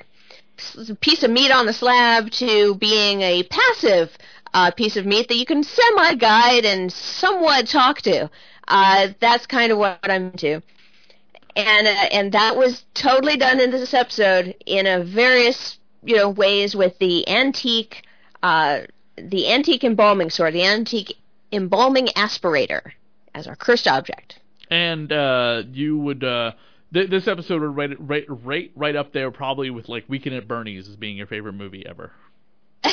[1.02, 4.10] piece of meat on the slab to being a passive
[4.54, 8.30] uh, piece of meat that you can semi-guide and somewhat talk to.
[8.68, 10.62] Uh, that's kind of what I'm into.
[11.56, 16.30] And uh, and that was totally done in this episode in a various you know
[16.30, 18.04] ways with the antique
[18.42, 18.82] uh,
[19.18, 21.18] the antique embalming sword, the antique
[21.52, 22.94] embalming aspirator
[23.36, 24.40] as our cursed object.
[24.74, 26.54] And uh, you would uh,
[26.92, 30.48] th- this episode would rate right right right up there probably with like Weekend at
[30.48, 32.12] Bernie's as being your favorite movie ever.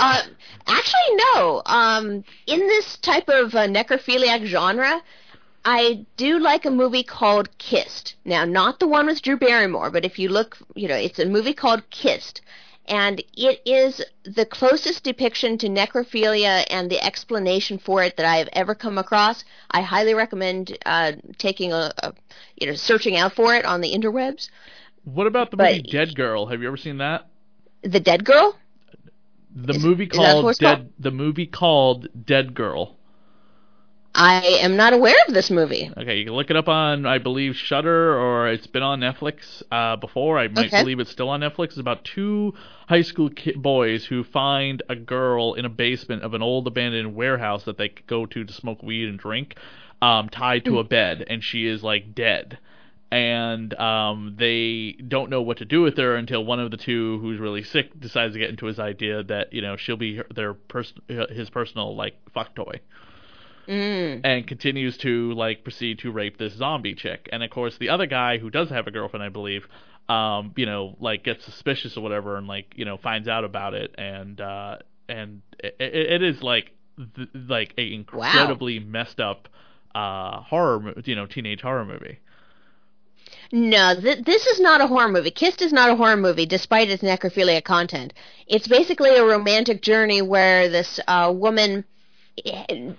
[0.00, 0.22] Uh,
[0.68, 1.60] actually, no.
[1.66, 5.02] Um, in this type of uh, necrophiliac genre,
[5.64, 8.14] I do like a movie called Kissed.
[8.24, 11.26] Now, not the one with Drew Barrymore, but if you look, you know, it's a
[11.26, 12.42] movie called Kissed.
[12.88, 18.36] And it is the closest depiction to necrophilia and the explanation for it that I
[18.36, 19.44] have ever come across.
[19.70, 22.14] I highly recommend uh, taking a, a,
[22.56, 24.48] you know, searching out for it on the interwebs.
[25.04, 26.46] What about the But- movie Dead Girl?
[26.46, 27.26] Have you ever seen that?
[27.82, 28.56] The Dead Girl?
[29.54, 30.76] The Is- movie is that what called Dead.
[30.76, 30.92] called?
[30.98, 32.97] The movie called Dead Girl.
[34.14, 35.90] I am not aware of this movie.
[35.96, 39.62] Okay, you can look it up on, I believe, Shudder, or it's been on Netflix
[39.70, 40.38] uh, before.
[40.38, 40.80] I might Okay.
[40.82, 41.66] believe it's still on Netflix.
[41.68, 42.54] It's about two
[42.88, 47.14] high school ki- boys who find a girl in a basement of an old abandoned
[47.14, 49.56] warehouse that they go to to smoke weed and drink,
[50.02, 52.58] um, tied to a bed, and she is like dead.
[53.10, 57.18] And um, they don't know what to do with her until one of the two,
[57.20, 60.54] who's really sick, decides to get into his idea that you know she'll be their
[60.54, 60.92] pers-
[61.30, 62.80] his personal like fuck toy
[63.68, 64.22] Mm.
[64.24, 67.28] and continues to like proceed to rape this zombie chick.
[67.30, 69.68] And of course, the other guy who does have a girlfriend, I believe,
[70.08, 73.74] um, you know, like gets suspicious or whatever, and like you know finds out about
[73.74, 74.78] it, and uh,
[75.08, 76.72] and it, it is like
[77.14, 79.48] th- like a incredibly messed up
[79.94, 82.20] uh horror, you know, teenage horror movie.
[83.52, 85.30] No, th- this is not a horror movie.
[85.30, 88.14] Kissed is not a horror movie, despite its necrophilia content.
[88.46, 91.84] It's basically a romantic journey where this uh, woman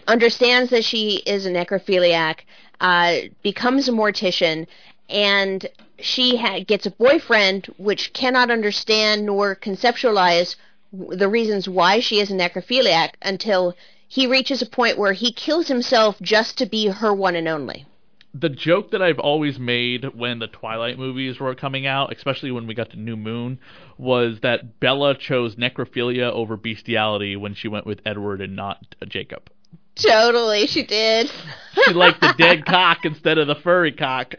[0.07, 2.39] understands that she is a necrophiliac,
[2.81, 4.67] uh, becomes a mortician,
[5.09, 5.67] and
[5.99, 10.55] she ha- gets a boyfriend which cannot understand nor conceptualize
[10.91, 13.75] the reasons why she is a necrophiliac until
[14.07, 17.85] he reaches a point where he kills himself just to be her one and only.
[18.33, 22.67] The joke that I've always made when the Twilight movies were coming out, especially when
[22.67, 23.59] we got to New Moon,
[23.97, 29.05] was that Bella chose necrophilia over bestiality when she went with Edward and not uh,
[29.05, 29.49] Jacob.
[29.95, 31.29] Totally, she did.
[31.85, 34.33] She liked the dead cock instead of the furry cock.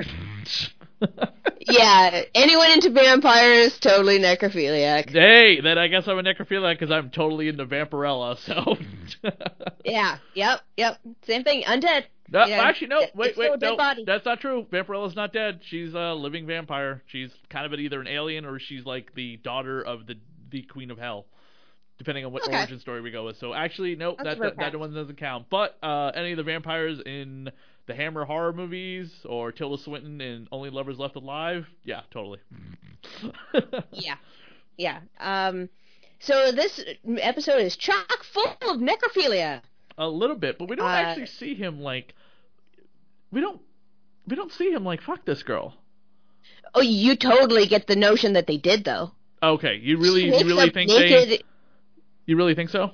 [1.60, 5.10] yeah, anyone into vampires, totally necrophiliac.
[5.10, 8.38] hey, then I guess I'm a necrophiliac because I'm totally into Vampirella.
[8.38, 8.76] So,
[9.84, 10.98] Yeah, yep, yep.
[11.22, 11.62] Same thing.
[11.64, 12.04] Undead.
[12.30, 12.62] No, Yeah.
[12.62, 14.04] actually, no, It- wait, it's wait, no, body.
[14.04, 14.66] that's not true.
[14.70, 15.60] Vampirella's not dead.
[15.64, 17.02] She's a living vampire.
[17.06, 20.16] She's kind of either an alien or she's like the daughter of the
[20.50, 21.26] the Queen of Hell.
[21.98, 22.56] Depending on what Okay.
[22.56, 23.36] origin story we go with.
[23.36, 25.46] So actually, no, that, that that one doesn't count.
[25.50, 27.50] But uh, any of the vampires in
[27.86, 32.38] the Hammer horror movies or Tilda Swinton in Only Lovers Left Alive, yeah, totally.
[33.92, 34.16] Yeah,
[34.76, 35.00] yeah.
[35.18, 35.68] Um,
[36.20, 36.82] so this
[37.18, 39.60] episode is chock full of necrophilia.
[39.98, 42.14] a little bit, but we don't Uh, actually see him like
[43.32, 43.60] we don't
[44.26, 45.74] we don't see him like fuck this girl.
[46.74, 49.10] Oh, you totally get the notion that they did, though.
[49.42, 51.30] Okay, you really you really think naked.
[51.30, 51.42] they
[52.26, 52.92] you really think so?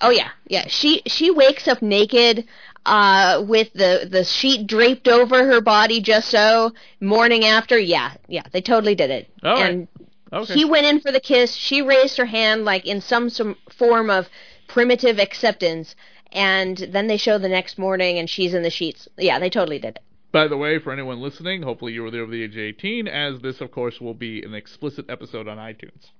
[0.00, 0.66] Oh yeah, yeah.
[0.68, 2.46] She she wakes up naked,
[2.84, 6.72] uh, with the the sheet draped over her body just so.
[7.00, 8.42] Morning after, yeah, yeah.
[8.52, 9.30] They totally did it.
[9.42, 9.70] Right.
[9.70, 9.88] and
[10.32, 10.54] Okay.
[10.54, 11.54] He went in for the kiss.
[11.54, 14.28] She raised her hand like in some some form of
[14.66, 15.94] primitive acceptance,
[16.32, 19.08] and then they show the next morning, and she's in the sheets.
[19.18, 20.02] Yeah, they totally did it.
[20.32, 23.06] By the way, for anyone listening, hopefully you were there over the age of 18,
[23.06, 26.10] as this, of course, will be an explicit episode on iTunes.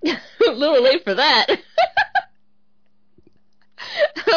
[0.06, 1.46] a little late for that.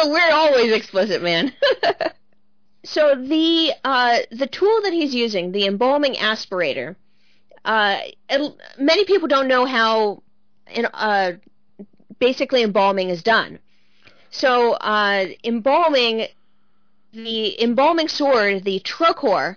[0.04, 1.52] We're always explicit, man.
[2.84, 6.96] so the uh, the tool that he's using, the embalming aspirator,
[7.64, 10.22] uh, it- many people don't know how,
[10.72, 11.32] in, uh,
[12.18, 13.58] basically embalming is done.
[14.32, 16.26] So uh, embalming,
[17.12, 19.56] the embalming sword, the trocar,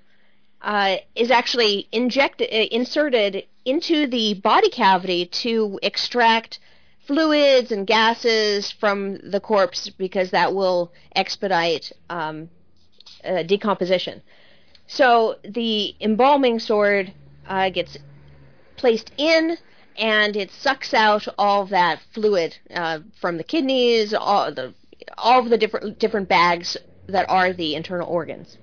[0.61, 6.59] uh, is actually injected, uh, inserted into the body cavity to extract
[7.07, 12.49] fluids and gases from the corpse because that will expedite um,
[13.23, 14.21] uh, decomposition.
[14.87, 17.13] So the embalming sword
[17.47, 17.97] uh, gets
[18.75, 19.57] placed in,
[19.97, 24.73] and it sucks out all that fluid uh, from the kidneys, all the
[25.17, 26.77] all of the different different bags
[27.07, 28.57] that are the internal organs,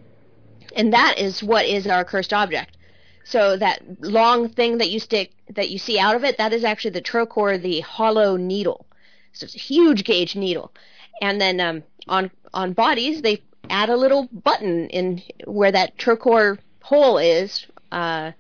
[0.75, 2.77] and that is what is our cursed object.
[3.25, 6.65] So that long thing that you stick that you see out of it, that is
[6.65, 8.87] actually the trocar, the hollow needle.
[9.33, 10.73] So it's a huge gauge needle.
[11.21, 16.59] And then um, on on bodies, they add a little button in where that trocar
[16.83, 18.33] hole is, uh,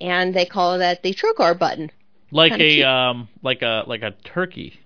[0.00, 1.90] and they call that the trocar button.
[2.30, 2.86] Like Kinda a cute.
[2.86, 4.78] um, like a like a turkey.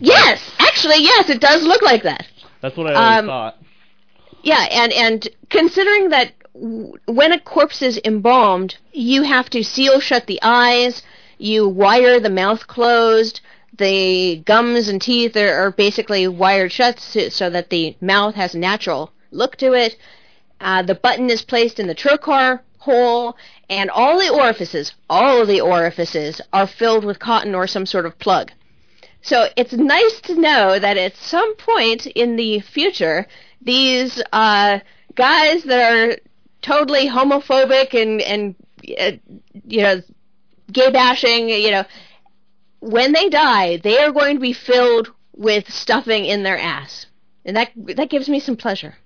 [0.00, 2.26] Yes, actually, yes, it does look like that.
[2.60, 3.56] That's what I always Um, thought.
[4.42, 10.00] Yeah, and and considering that w- when a corpse is embalmed, you have to seal
[10.00, 11.02] shut the eyes,
[11.38, 13.40] you wire the mouth closed,
[13.76, 18.54] the gums and teeth are, are basically wired shut so, so that the mouth has
[18.54, 19.96] a natural look to it.
[20.60, 23.36] Uh, the button is placed in the trocar hole,
[23.68, 28.06] and all the orifices, all of the orifices, are filled with cotton or some sort
[28.06, 28.52] of plug.
[29.22, 33.26] So it's nice to know that at some point in the future,
[33.60, 34.78] these uh,
[35.14, 36.16] guys that are
[36.62, 38.54] totally homophobic and and
[38.98, 39.12] uh,
[39.66, 40.02] you know
[40.72, 41.84] gay bashing, you know,
[42.80, 47.06] when they die, they are going to be filled with stuffing in their ass,
[47.44, 48.96] and that that gives me some pleasure.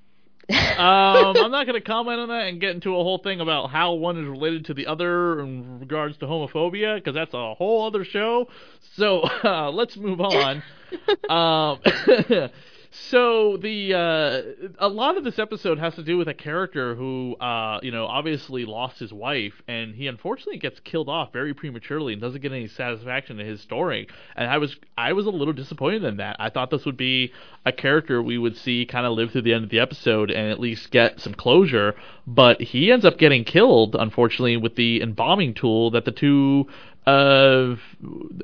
[0.53, 3.71] Um, I'm not going to comment on that and get into a whole thing about
[3.71, 7.87] how one is related to the other in regards to homophobia because that's a whole
[7.87, 8.49] other show.
[8.97, 10.63] So uh, let's move on.
[11.29, 11.81] um,
[12.95, 17.35] so the uh, a lot of this episode has to do with a character who,
[17.37, 22.13] uh, you know, obviously lost his wife, and he unfortunately gets killed off very prematurely
[22.13, 24.09] and doesn't get any satisfaction in his story.
[24.37, 26.37] And I was I was a little disappointed in that.
[26.39, 27.33] I thought this would be
[27.65, 30.51] a character we would see kind of live through the end of the episode and
[30.51, 31.95] at least get some closure.
[32.27, 36.67] But he ends up getting killed, unfortunately, with the embalming tool that the two
[37.07, 37.77] uh,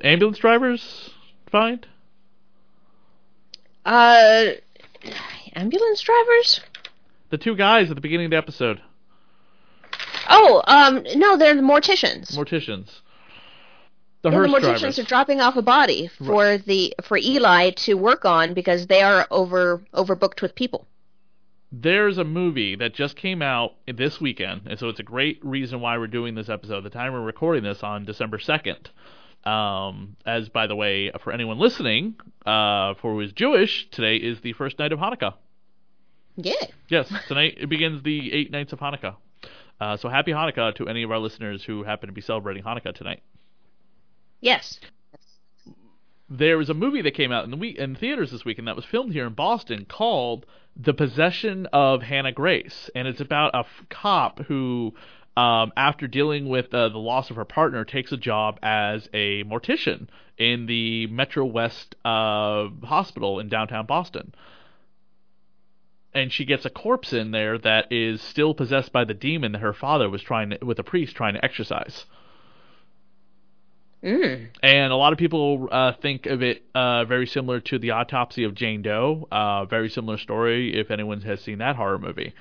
[0.03, 1.11] ambulance drivers
[1.51, 1.85] find.
[3.89, 4.51] Uh,
[5.55, 6.61] ambulance drivers?
[7.31, 8.81] The two guys at the beginning of the episode,
[10.29, 12.35] Oh, um, no, they're the morticians.
[12.35, 12.99] morticians.
[14.21, 14.99] The Yeah, the morticians drivers.
[14.99, 19.25] are dropping off a body for the for Eli to work on because they are
[19.31, 20.85] over overbooked with people.
[21.71, 25.81] There's a movie that just came out this weekend, and so it's a great reason
[25.81, 26.81] why we're doing this episode.
[26.83, 28.87] The time we're recording this on December 2nd.
[29.45, 32.15] Um, as by the way, for anyone listening,
[32.45, 35.35] uh, for who is Jewish, today is the first night of Hanukkah.
[36.35, 36.53] Yeah.
[36.89, 39.15] Yes, tonight it begins the eight nights of Hanukkah.
[39.79, 42.93] Uh, so happy Hanukkah to any of our listeners who happen to be celebrating Hanukkah
[42.93, 43.21] tonight.
[44.41, 44.79] Yes.
[46.29, 48.75] there was a movie that came out in the week in theaters this weekend that
[48.75, 53.59] was filmed here in Boston called The Possession of Hannah Grace, and it's about a
[53.59, 54.93] f- cop who,
[55.37, 59.43] um, after dealing with uh, the loss of her partner, takes a job as a
[59.43, 60.07] mortician
[60.37, 64.33] in the Metro West uh, hospital in downtown Boston.
[66.13, 69.59] And she gets a corpse in there that is still possessed by the demon that
[69.59, 72.05] her father was trying to, with a priest trying to exorcise.
[74.03, 74.47] Mm.
[74.63, 78.43] And a lot of people uh, think of it uh, very similar to the autopsy
[78.45, 79.27] of Jane Doe.
[79.31, 82.33] Uh, very similar story if anyone has seen that horror movie.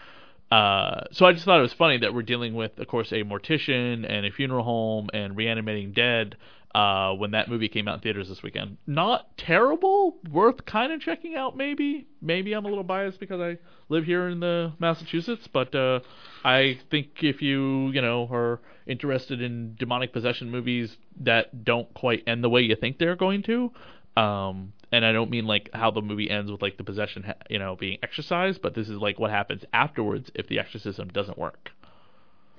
[0.51, 3.22] Uh, so I just thought it was funny that we're dealing with, of course, a
[3.22, 6.36] mortician and a funeral home and reanimating dead
[6.74, 8.76] uh, when that movie came out in theaters this weekend.
[8.86, 11.57] Not terrible, worth kind of checking out.
[11.57, 16.01] Maybe, maybe I'm a little biased because I live here in the Massachusetts, but uh,
[16.44, 22.22] I think if you you know are interested in demonic possession movies that don't quite
[22.26, 23.72] end the way you think they're going to,
[24.16, 27.34] um, and I don't mean like how the movie ends with like the possession ha-
[27.51, 31.39] you know being exercised, but this is like what happens afterwards if the exorcism doesn't
[31.39, 31.70] work.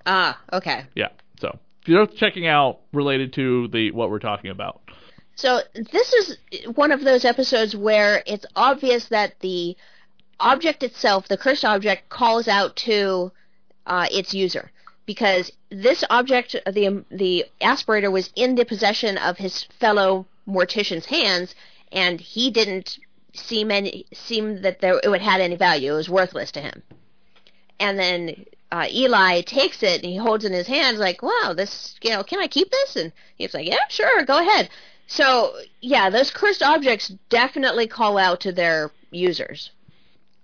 [0.06, 0.86] Ah, okay.
[0.96, 1.10] Yeah,
[1.40, 4.82] so if you're checking out related to the what we're talking about.
[5.36, 6.38] So this is
[6.76, 9.78] one of those episodes where it's obvious that the
[10.40, 13.32] object itself, the cursed object, calls out to
[13.86, 14.72] uh, its user
[15.06, 21.56] because this object, the the aspirator, was in the possession of his fellow mortician's hands,
[21.92, 23.00] and he didn't
[23.34, 25.94] seem any seem that there it had any value.
[25.94, 26.84] It was worthless to him.
[27.80, 31.54] And then uh, Eli takes it and he holds it in his hands like, "Wow,
[31.56, 34.70] this you know, can I keep this?" And he's like, "Yeah, sure, go ahead."
[35.08, 39.72] So yeah, those cursed objects definitely call out to their users.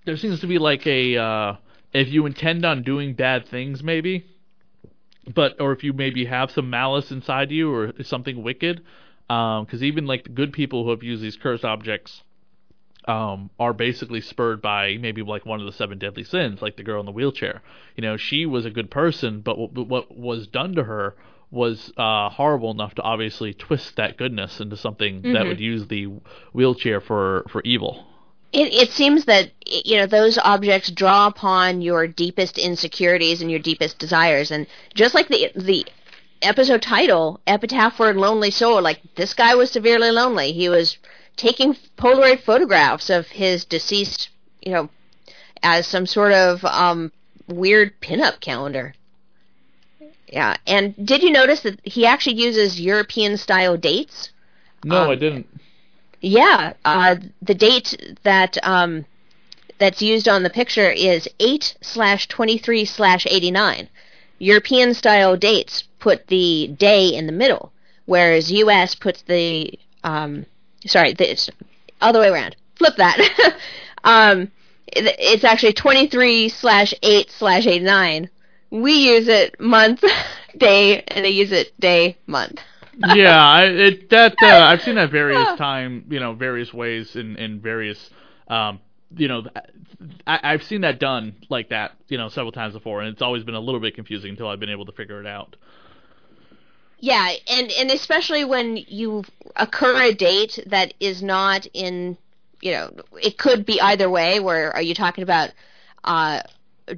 [0.05, 1.55] There seems to be like a uh,
[1.93, 4.25] if you intend on doing bad things, maybe,
[5.33, 8.81] but or if you maybe have some malice inside you or something wicked,
[9.27, 12.23] because even like the good people who have used these cursed objects
[13.07, 16.83] um, are basically spurred by maybe like one of the seven deadly sins, like the
[16.83, 17.61] girl in the wheelchair.
[17.95, 21.15] You know, she was a good person, but what, but what was done to her
[21.51, 25.47] was uh, horrible enough to obviously twist that goodness into something that Mhm.
[25.47, 26.05] would use the
[26.53, 28.05] wheelchair for for evil.
[28.51, 33.59] it, it seems that you know those objects draw upon your deepest insecurities and your
[33.59, 34.65] deepest desires, and
[34.95, 35.85] just like the the
[36.45, 40.51] episode title, "Epitaph for a Lonely Soul," like this guy was severely lonely.
[40.51, 40.97] He was
[41.35, 44.29] taking Polaroid photographs of his deceased,
[44.61, 44.89] you know,
[45.63, 47.11] as some sort of um,
[47.47, 48.93] weird pinup calendar.
[50.27, 54.31] Yeah, and did you notice that he actually uses European style dates?
[54.83, 55.47] No, Um, I didn't.
[56.21, 59.05] Yeah, uh, the date that um,
[59.77, 63.89] that's used on the picture is eight slash twenty three slash eighty nine.
[64.39, 67.73] European style dates put the day in the middle,
[68.05, 68.93] whereas U.S.
[68.93, 70.45] puts the um,
[70.85, 71.49] sorry, this
[71.99, 72.55] other way around.
[72.75, 73.17] Flip that.
[74.03, 74.51] um,
[74.85, 78.29] it- it's actually twenty three slash eight slash eighty nine.
[78.69, 80.03] We use it month,
[80.57, 82.59] day, and they use it day, month.
[83.15, 87.35] yeah, I, it that uh, I've seen that various time, you know, various ways in
[87.37, 88.11] in various,
[88.47, 88.79] um,
[89.17, 89.43] you know,
[90.27, 93.43] I, I've seen that done like that, you know, several times before, and it's always
[93.43, 95.55] been a little bit confusing until I've been able to figure it out.
[96.99, 99.23] Yeah, and and especially when you
[99.55, 102.17] occur a date that is not in,
[102.61, 102.91] you know,
[103.21, 104.39] it could be either way.
[104.39, 105.51] Where are you talking about
[106.03, 106.41] uh,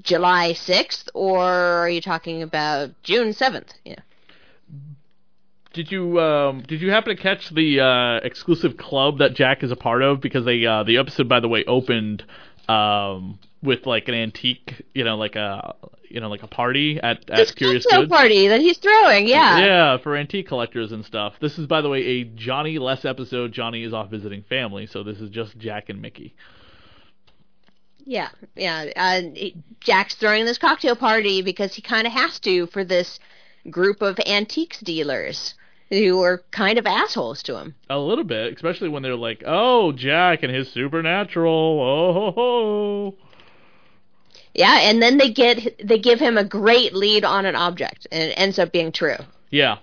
[0.01, 3.73] July sixth, or are you talking about June seventh?
[3.83, 3.99] Yeah.
[5.73, 9.71] Did you um, did you happen to catch the uh, exclusive club that Jack is
[9.71, 10.21] a part of?
[10.21, 12.23] Because they uh, the episode, by the way, opened
[12.67, 15.75] um, with like an antique, you know, like a
[16.09, 18.11] you know like a party at at This Curious cocktail Goods.
[18.11, 19.27] party that he's throwing.
[19.27, 19.59] Yeah.
[19.59, 21.35] Yeah, for antique collectors and stuff.
[21.39, 23.51] This is, by the way, a Johnny less episode.
[23.51, 26.35] Johnny is off visiting family, so this is just Jack and Mickey.
[28.05, 28.85] Yeah, yeah.
[28.95, 29.21] Uh,
[29.81, 33.19] Jack's throwing this cocktail party because he kind of has to for this
[33.69, 35.55] group of antiques dealers
[35.89, 37.75] who are kind of assholes to him.
[37.89, 41.51] A little bit, especially when they're like, "Oh, Jack and his supernatural."
[41.81, 43.15] Oh ho ho.
[44.57, 48.31] Yeah, and then they get they give him a great lead on an object, and
[48.31, 49.17] it ends up being true.
[49.51, 49.77] Yeah,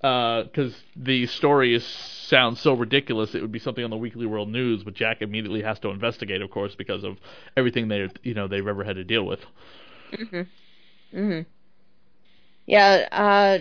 [0.00, 3.34] because the story is sounds so ridiculous.
[3.34, 6.40] It would be something on the Weekly World News, but Jack immediately has to investigate,
[6.40, 7.18] of course, because of
[7.54, 9.40] everything they you know they've ever had to deal with.
[10.12, 10.46] Mhm.
[11.14, 11.46] Mhm.
[12.66, 13.58] Yeah, uh,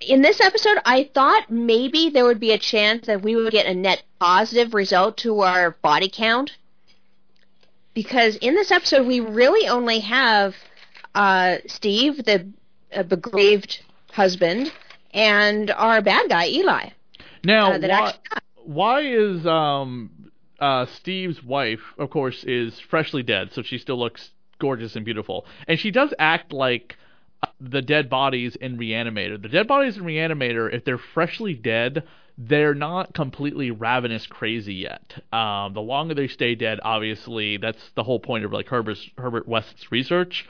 [0.00, 3.64] in this episode, I thought maybe there would be a chance that we would get
[3.64, 6.52] a net positive result to our body count.
[7.94, 10.54] Because in this episode, we really only have
[11.14, 12.48] uh, Steve, the
[12.94, 13.80] uh, begraved
[14.12, 14.72] husband,
[15.12, 16.90] and our bad guy, Eli.
[17.44, 20.10] Now, uh, that why, actually why is um
[20.60, 25.44] uh Steve's wife, of course, is freshly dead, so she still looks gorgeous and beautiful,
[25.66, 26.96] and she does act like
[27.42, 29.40] uh, the dead bodies in Reanimator.
[29.40, 32.04] The dead bodies in Reanimator, if they're freshly dead,
[32.38, 35.22] they're not completely ravenous crazy yet.
[35.32, 39.46] Um, the longer they stay dead, obviously, that's the whole point of like Herbert's, Herbert
[39.46, 40.46] West's research.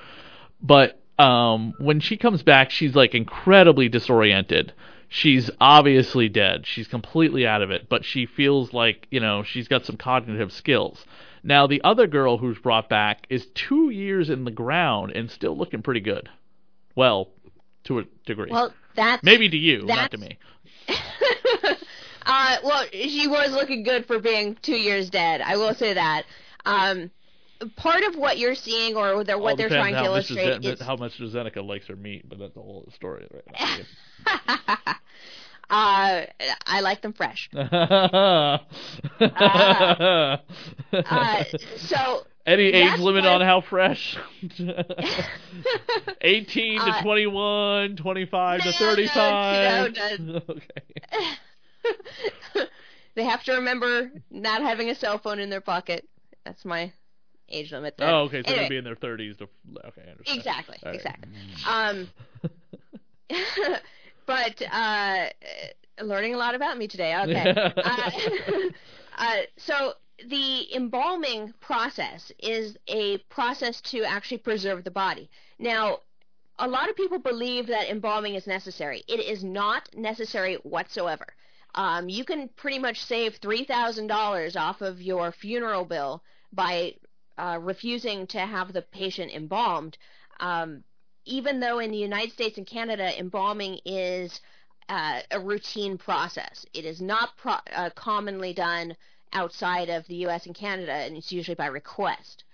[0.60, 4.72] But um, when she comes back, she's like incredibly disoriented.
[5.08, 6.66] She's obviously dead.
[6.66, 10.52] She's completely out of it, but she feels like, you know, she's got some cognitive
[10.52, 11.04] skills.
[11.42, 15.56] Now, the other girl who's brought back is two years in the ground and still
[15.56, 16.30] looking pretty good.
[16.94, 17.28] Well,
[17.84, 18.50] to a degree.
[18.50, 20.38] Well, that's Maybe to you, not to me.
[22.32, 25.42] Uh, well, she was looking good for being two years dead.
[25.42, 26.24] I will say that.
[26.64, 27.10] Um,
[27.76, 30.74] part of what you're seeing, or the, what they're trying to illustrate, Mrs.
[30.74, 33.44] is how much Zeneca likes her meat, but that's a whole story right
[34.26, 34.36] now.
[35.70, 36.26] uh,
[36.66, 37.50] I like them fresh.
[40.92, 41.44] Uh,
[41.76, 44.16] so Any age limit on how fresh?
[46.20, 49.94] 18 to Uh, 21, 25 to no, 35.
[49.94, 50.82] no, no, okay.
[53.14, 56.08] they have to remember not having a cell phone in their pocket.
[56.44, 56.92] That's my
[57.48, 57.96] age limit.
[57.96, 58.08] There.
[58.08, 58.42] Oh, okay.
[58.42, 58.60] So Anyway.
[58.60, 59.48] they'll be in their 30s to.
[59.86, 60.38] Okay, I understand.
[60.38, 60.94] Exactly, right.
[60.94, 61.30] exactly.
[61.68, 62.08] Um,
[64.26, 65.26] but uh,
[66.02, 67.16] learning a lot about me today.
[67.16, 67.50] Okay.
[67.76, 68.10] uh,
[69.18, 69.92] uh, so
[70.28, 75.28] the embalming process is a process to actually preserve the body.
[75.58, 75.98] Now,
[76.58, 79.02] a lot of people believe that embalming is necessary.
[79.08, 81.26] It is not necessary whatsoever.
[81.74, 86.94] Um, you can pretty much save three thousand dollars off of your funeral bill by
[87.38, 89.96] uh, refusing to have the patient embalmed.
[90.40, 90.84] Um,
[91.24, 94.40] even though in the United States and Canada, embalming is
[94.88, 98.96] uh, a routine process, it is not pro- uh, commonly done
[99.32, 100.46] outside of the U.S.
[100.46, 102.44] and Canada, and it's usually by request.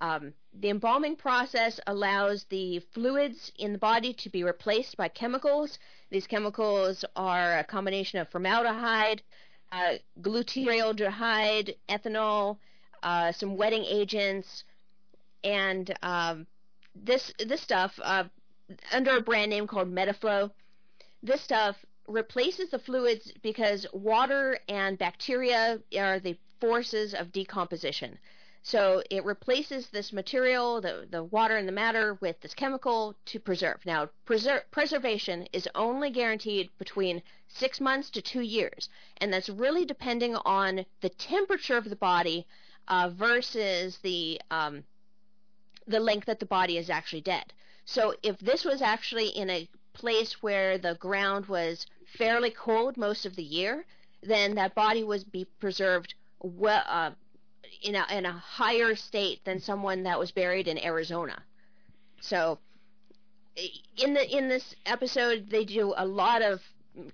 [0.00, 5.78] Um, the embalming process allows the fluids in the body to be replaced by chemicals.
[6.10, 9.22] These chemicals are a combination of formaldehyde,
[9.72, 12.58] uh, glutaraldehyde, ethanol,
[13.02, 14.64] uh, some wetting agents,
[15.42, 16.46] and um,
[16.94, 18.24] this this stuff uh,
[18.92, 20.50] under a brand name called Metaflow.
[21.22, 21.76] This stuff
[22.08, 28.18] replaces the fluids because water and bacteria are the forces of decomposition.
[28.66, 33.38] So it replaces this material, the, the water and the matter, with this chemical to
[33.38, 33.78] preserve.
[33.86, 38.88] Now, preser- preservation is only guaranteed between six months to two years,
[39.18, 42.44] and that's really depending on the temperature of the body
[42.88, 44.82] uh, versus the um,
[45.86, 47.52] the length that the body is actually dead.
[47.84, 51.86] So if this was actually in a place where the ground was
[52.18, 53.86] fairly cold most of the year,
[54.24, 57.12] then that body would be preserved well, uh,
[57.82, 61.42] in a in a higher state than someone that was buried in Arizona.
[62.20, 62.58] So
[63.96, 66.60] in the in this episode they do a lot of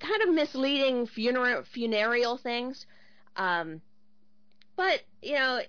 [0.01, 2.87] kind of misleading funeral funereal things.
[3.37, 3.81] Um,
[4.77, 5.61] but you know,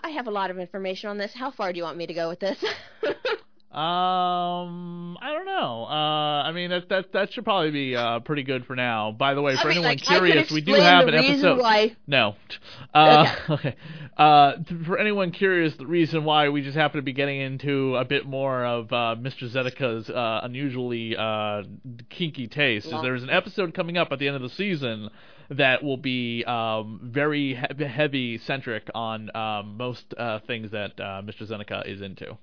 [0.00, 1.32] I have a lot of information on this.
[1.34, 2.64] How far do you want me to go with this?
[3.72, 5.84] Um, I don't know.
[5.84, 9.12] Uh, I mean that that that should probably be uh pretty good for now.
[9.12, 11.58] By the way, for I mean, anyone like, curious, we do have an episode.
[11.60, 12.36] why- No.
[12.94, 13.76] Uh, okay.
[14.16, 14.52] Uh,
[14.86, 18.24] for anyone curious, the reason why we just happen to be getting into a bit
[18.24, 19.46] more of uh, Mr.
[19.46, 21.62] Zeneca's uh, unusually uh,
[22.08, 25.10] kinky taste is there's an episode coming up at the end of the season
[25.50, 31.20] that will be um, very he- heavy centric on um, most uh, things that uh,
[31.22, 31.42] Mr.
[31.46, 32.38] Zeneca is into.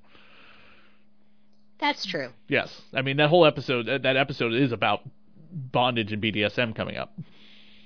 [1.80, 2.30] That's true.
[2.48, 3.90] Yes, I mean that whole episode.
[3.90, 5.02] uh, That episode is about
[5.52, 7.14] bondage and BDSM coming up.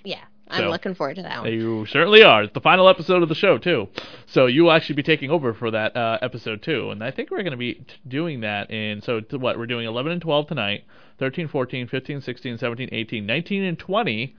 [0.04, 1.52] Yeah, I'm So- looking forward to that one.
[1.52, 2.44] You certainly are.
[2.44, 3.90] It's the final episode of the show too,
[4.28, 6.92] so you will actually be taking over for that uh, episode too.
[6.92, 9.02] And I think we're going to be t- doing that in.
[9.02, 10.84] So to what we're doing 11 and 12 tonight,
[11.18, 14.36] 13, 14, 15, 16, 17, 18, 19, and 20.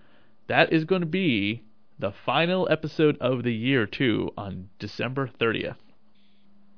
[0.46, 1.62] That is going to be
[1.99, 5.76] the final episode of the year too on December 30th.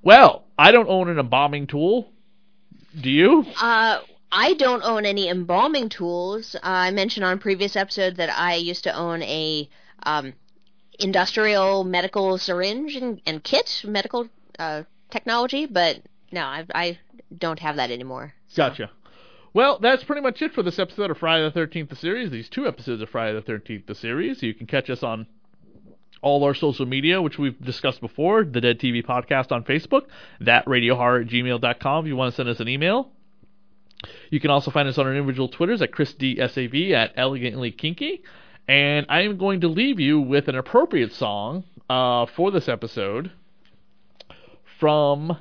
[0.02, 2.10] Well, I don't own an embalming tool.
[2.98, 3.44] Do you?
[3.60, 4.00] Uh,
[4.32, 6.54] I don't own any embalming tools.
[6.54, 9.68] Uh, I mentioned on a previous episode that I used to own a
[10.04, 10.32] um,
[10.98, 14.28] industrial medical syringe and, and kit, medical
[14.58, 16.98] uh, technology, but no, I, I
[17.36, 18.34] don't have that anymore.
[18.54, 18.90] Gotcha.
[19.52, 22.30] Well, that's pretty much it for this episode of Friday the 13th, the series.
[22.30, 24.42] These two episodes of Friday the 13th, the series.
[24.42, 25.26] You can catch us on
[26.22, 28.44] all our social media, which we've discussed before.
[28.44, 30.02] The Dead TV Podcast on Facebook,
[30.40, 33.10] that at gmail.com if you want to send us an email.
[34.30, 38.22] You can also find us on our individual Twitters at ChrisDSAV at Elegantly Kinky.
[38.68, 43.32] And I am going to leave you with an appropriate song uh, for this episode
[44.78, 45.36] from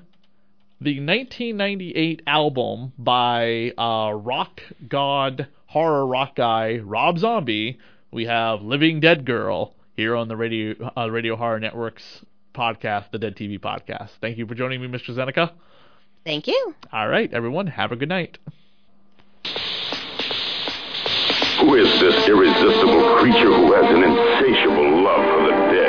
[0.81, 7.79] the 1998 album by uh, rock god, horror rock guy Rob Zombie.
[8.11, 12.23] We have "Living Dead Girl" here on the radio uh, Radio Horror Network's
[12.55, 14.11] podcast, the Dead TV Podcast.
[14.21, 15.13] Thank you for joining me, Mr.
[15.13, 15.51] Zeneca.
[16.23, 16.73] Thank you.
[16.93, 18.37] All right, everyone, have a good night.
[21.59, 25.88] Who is this irresistible creature who has an insatiable love for the dead?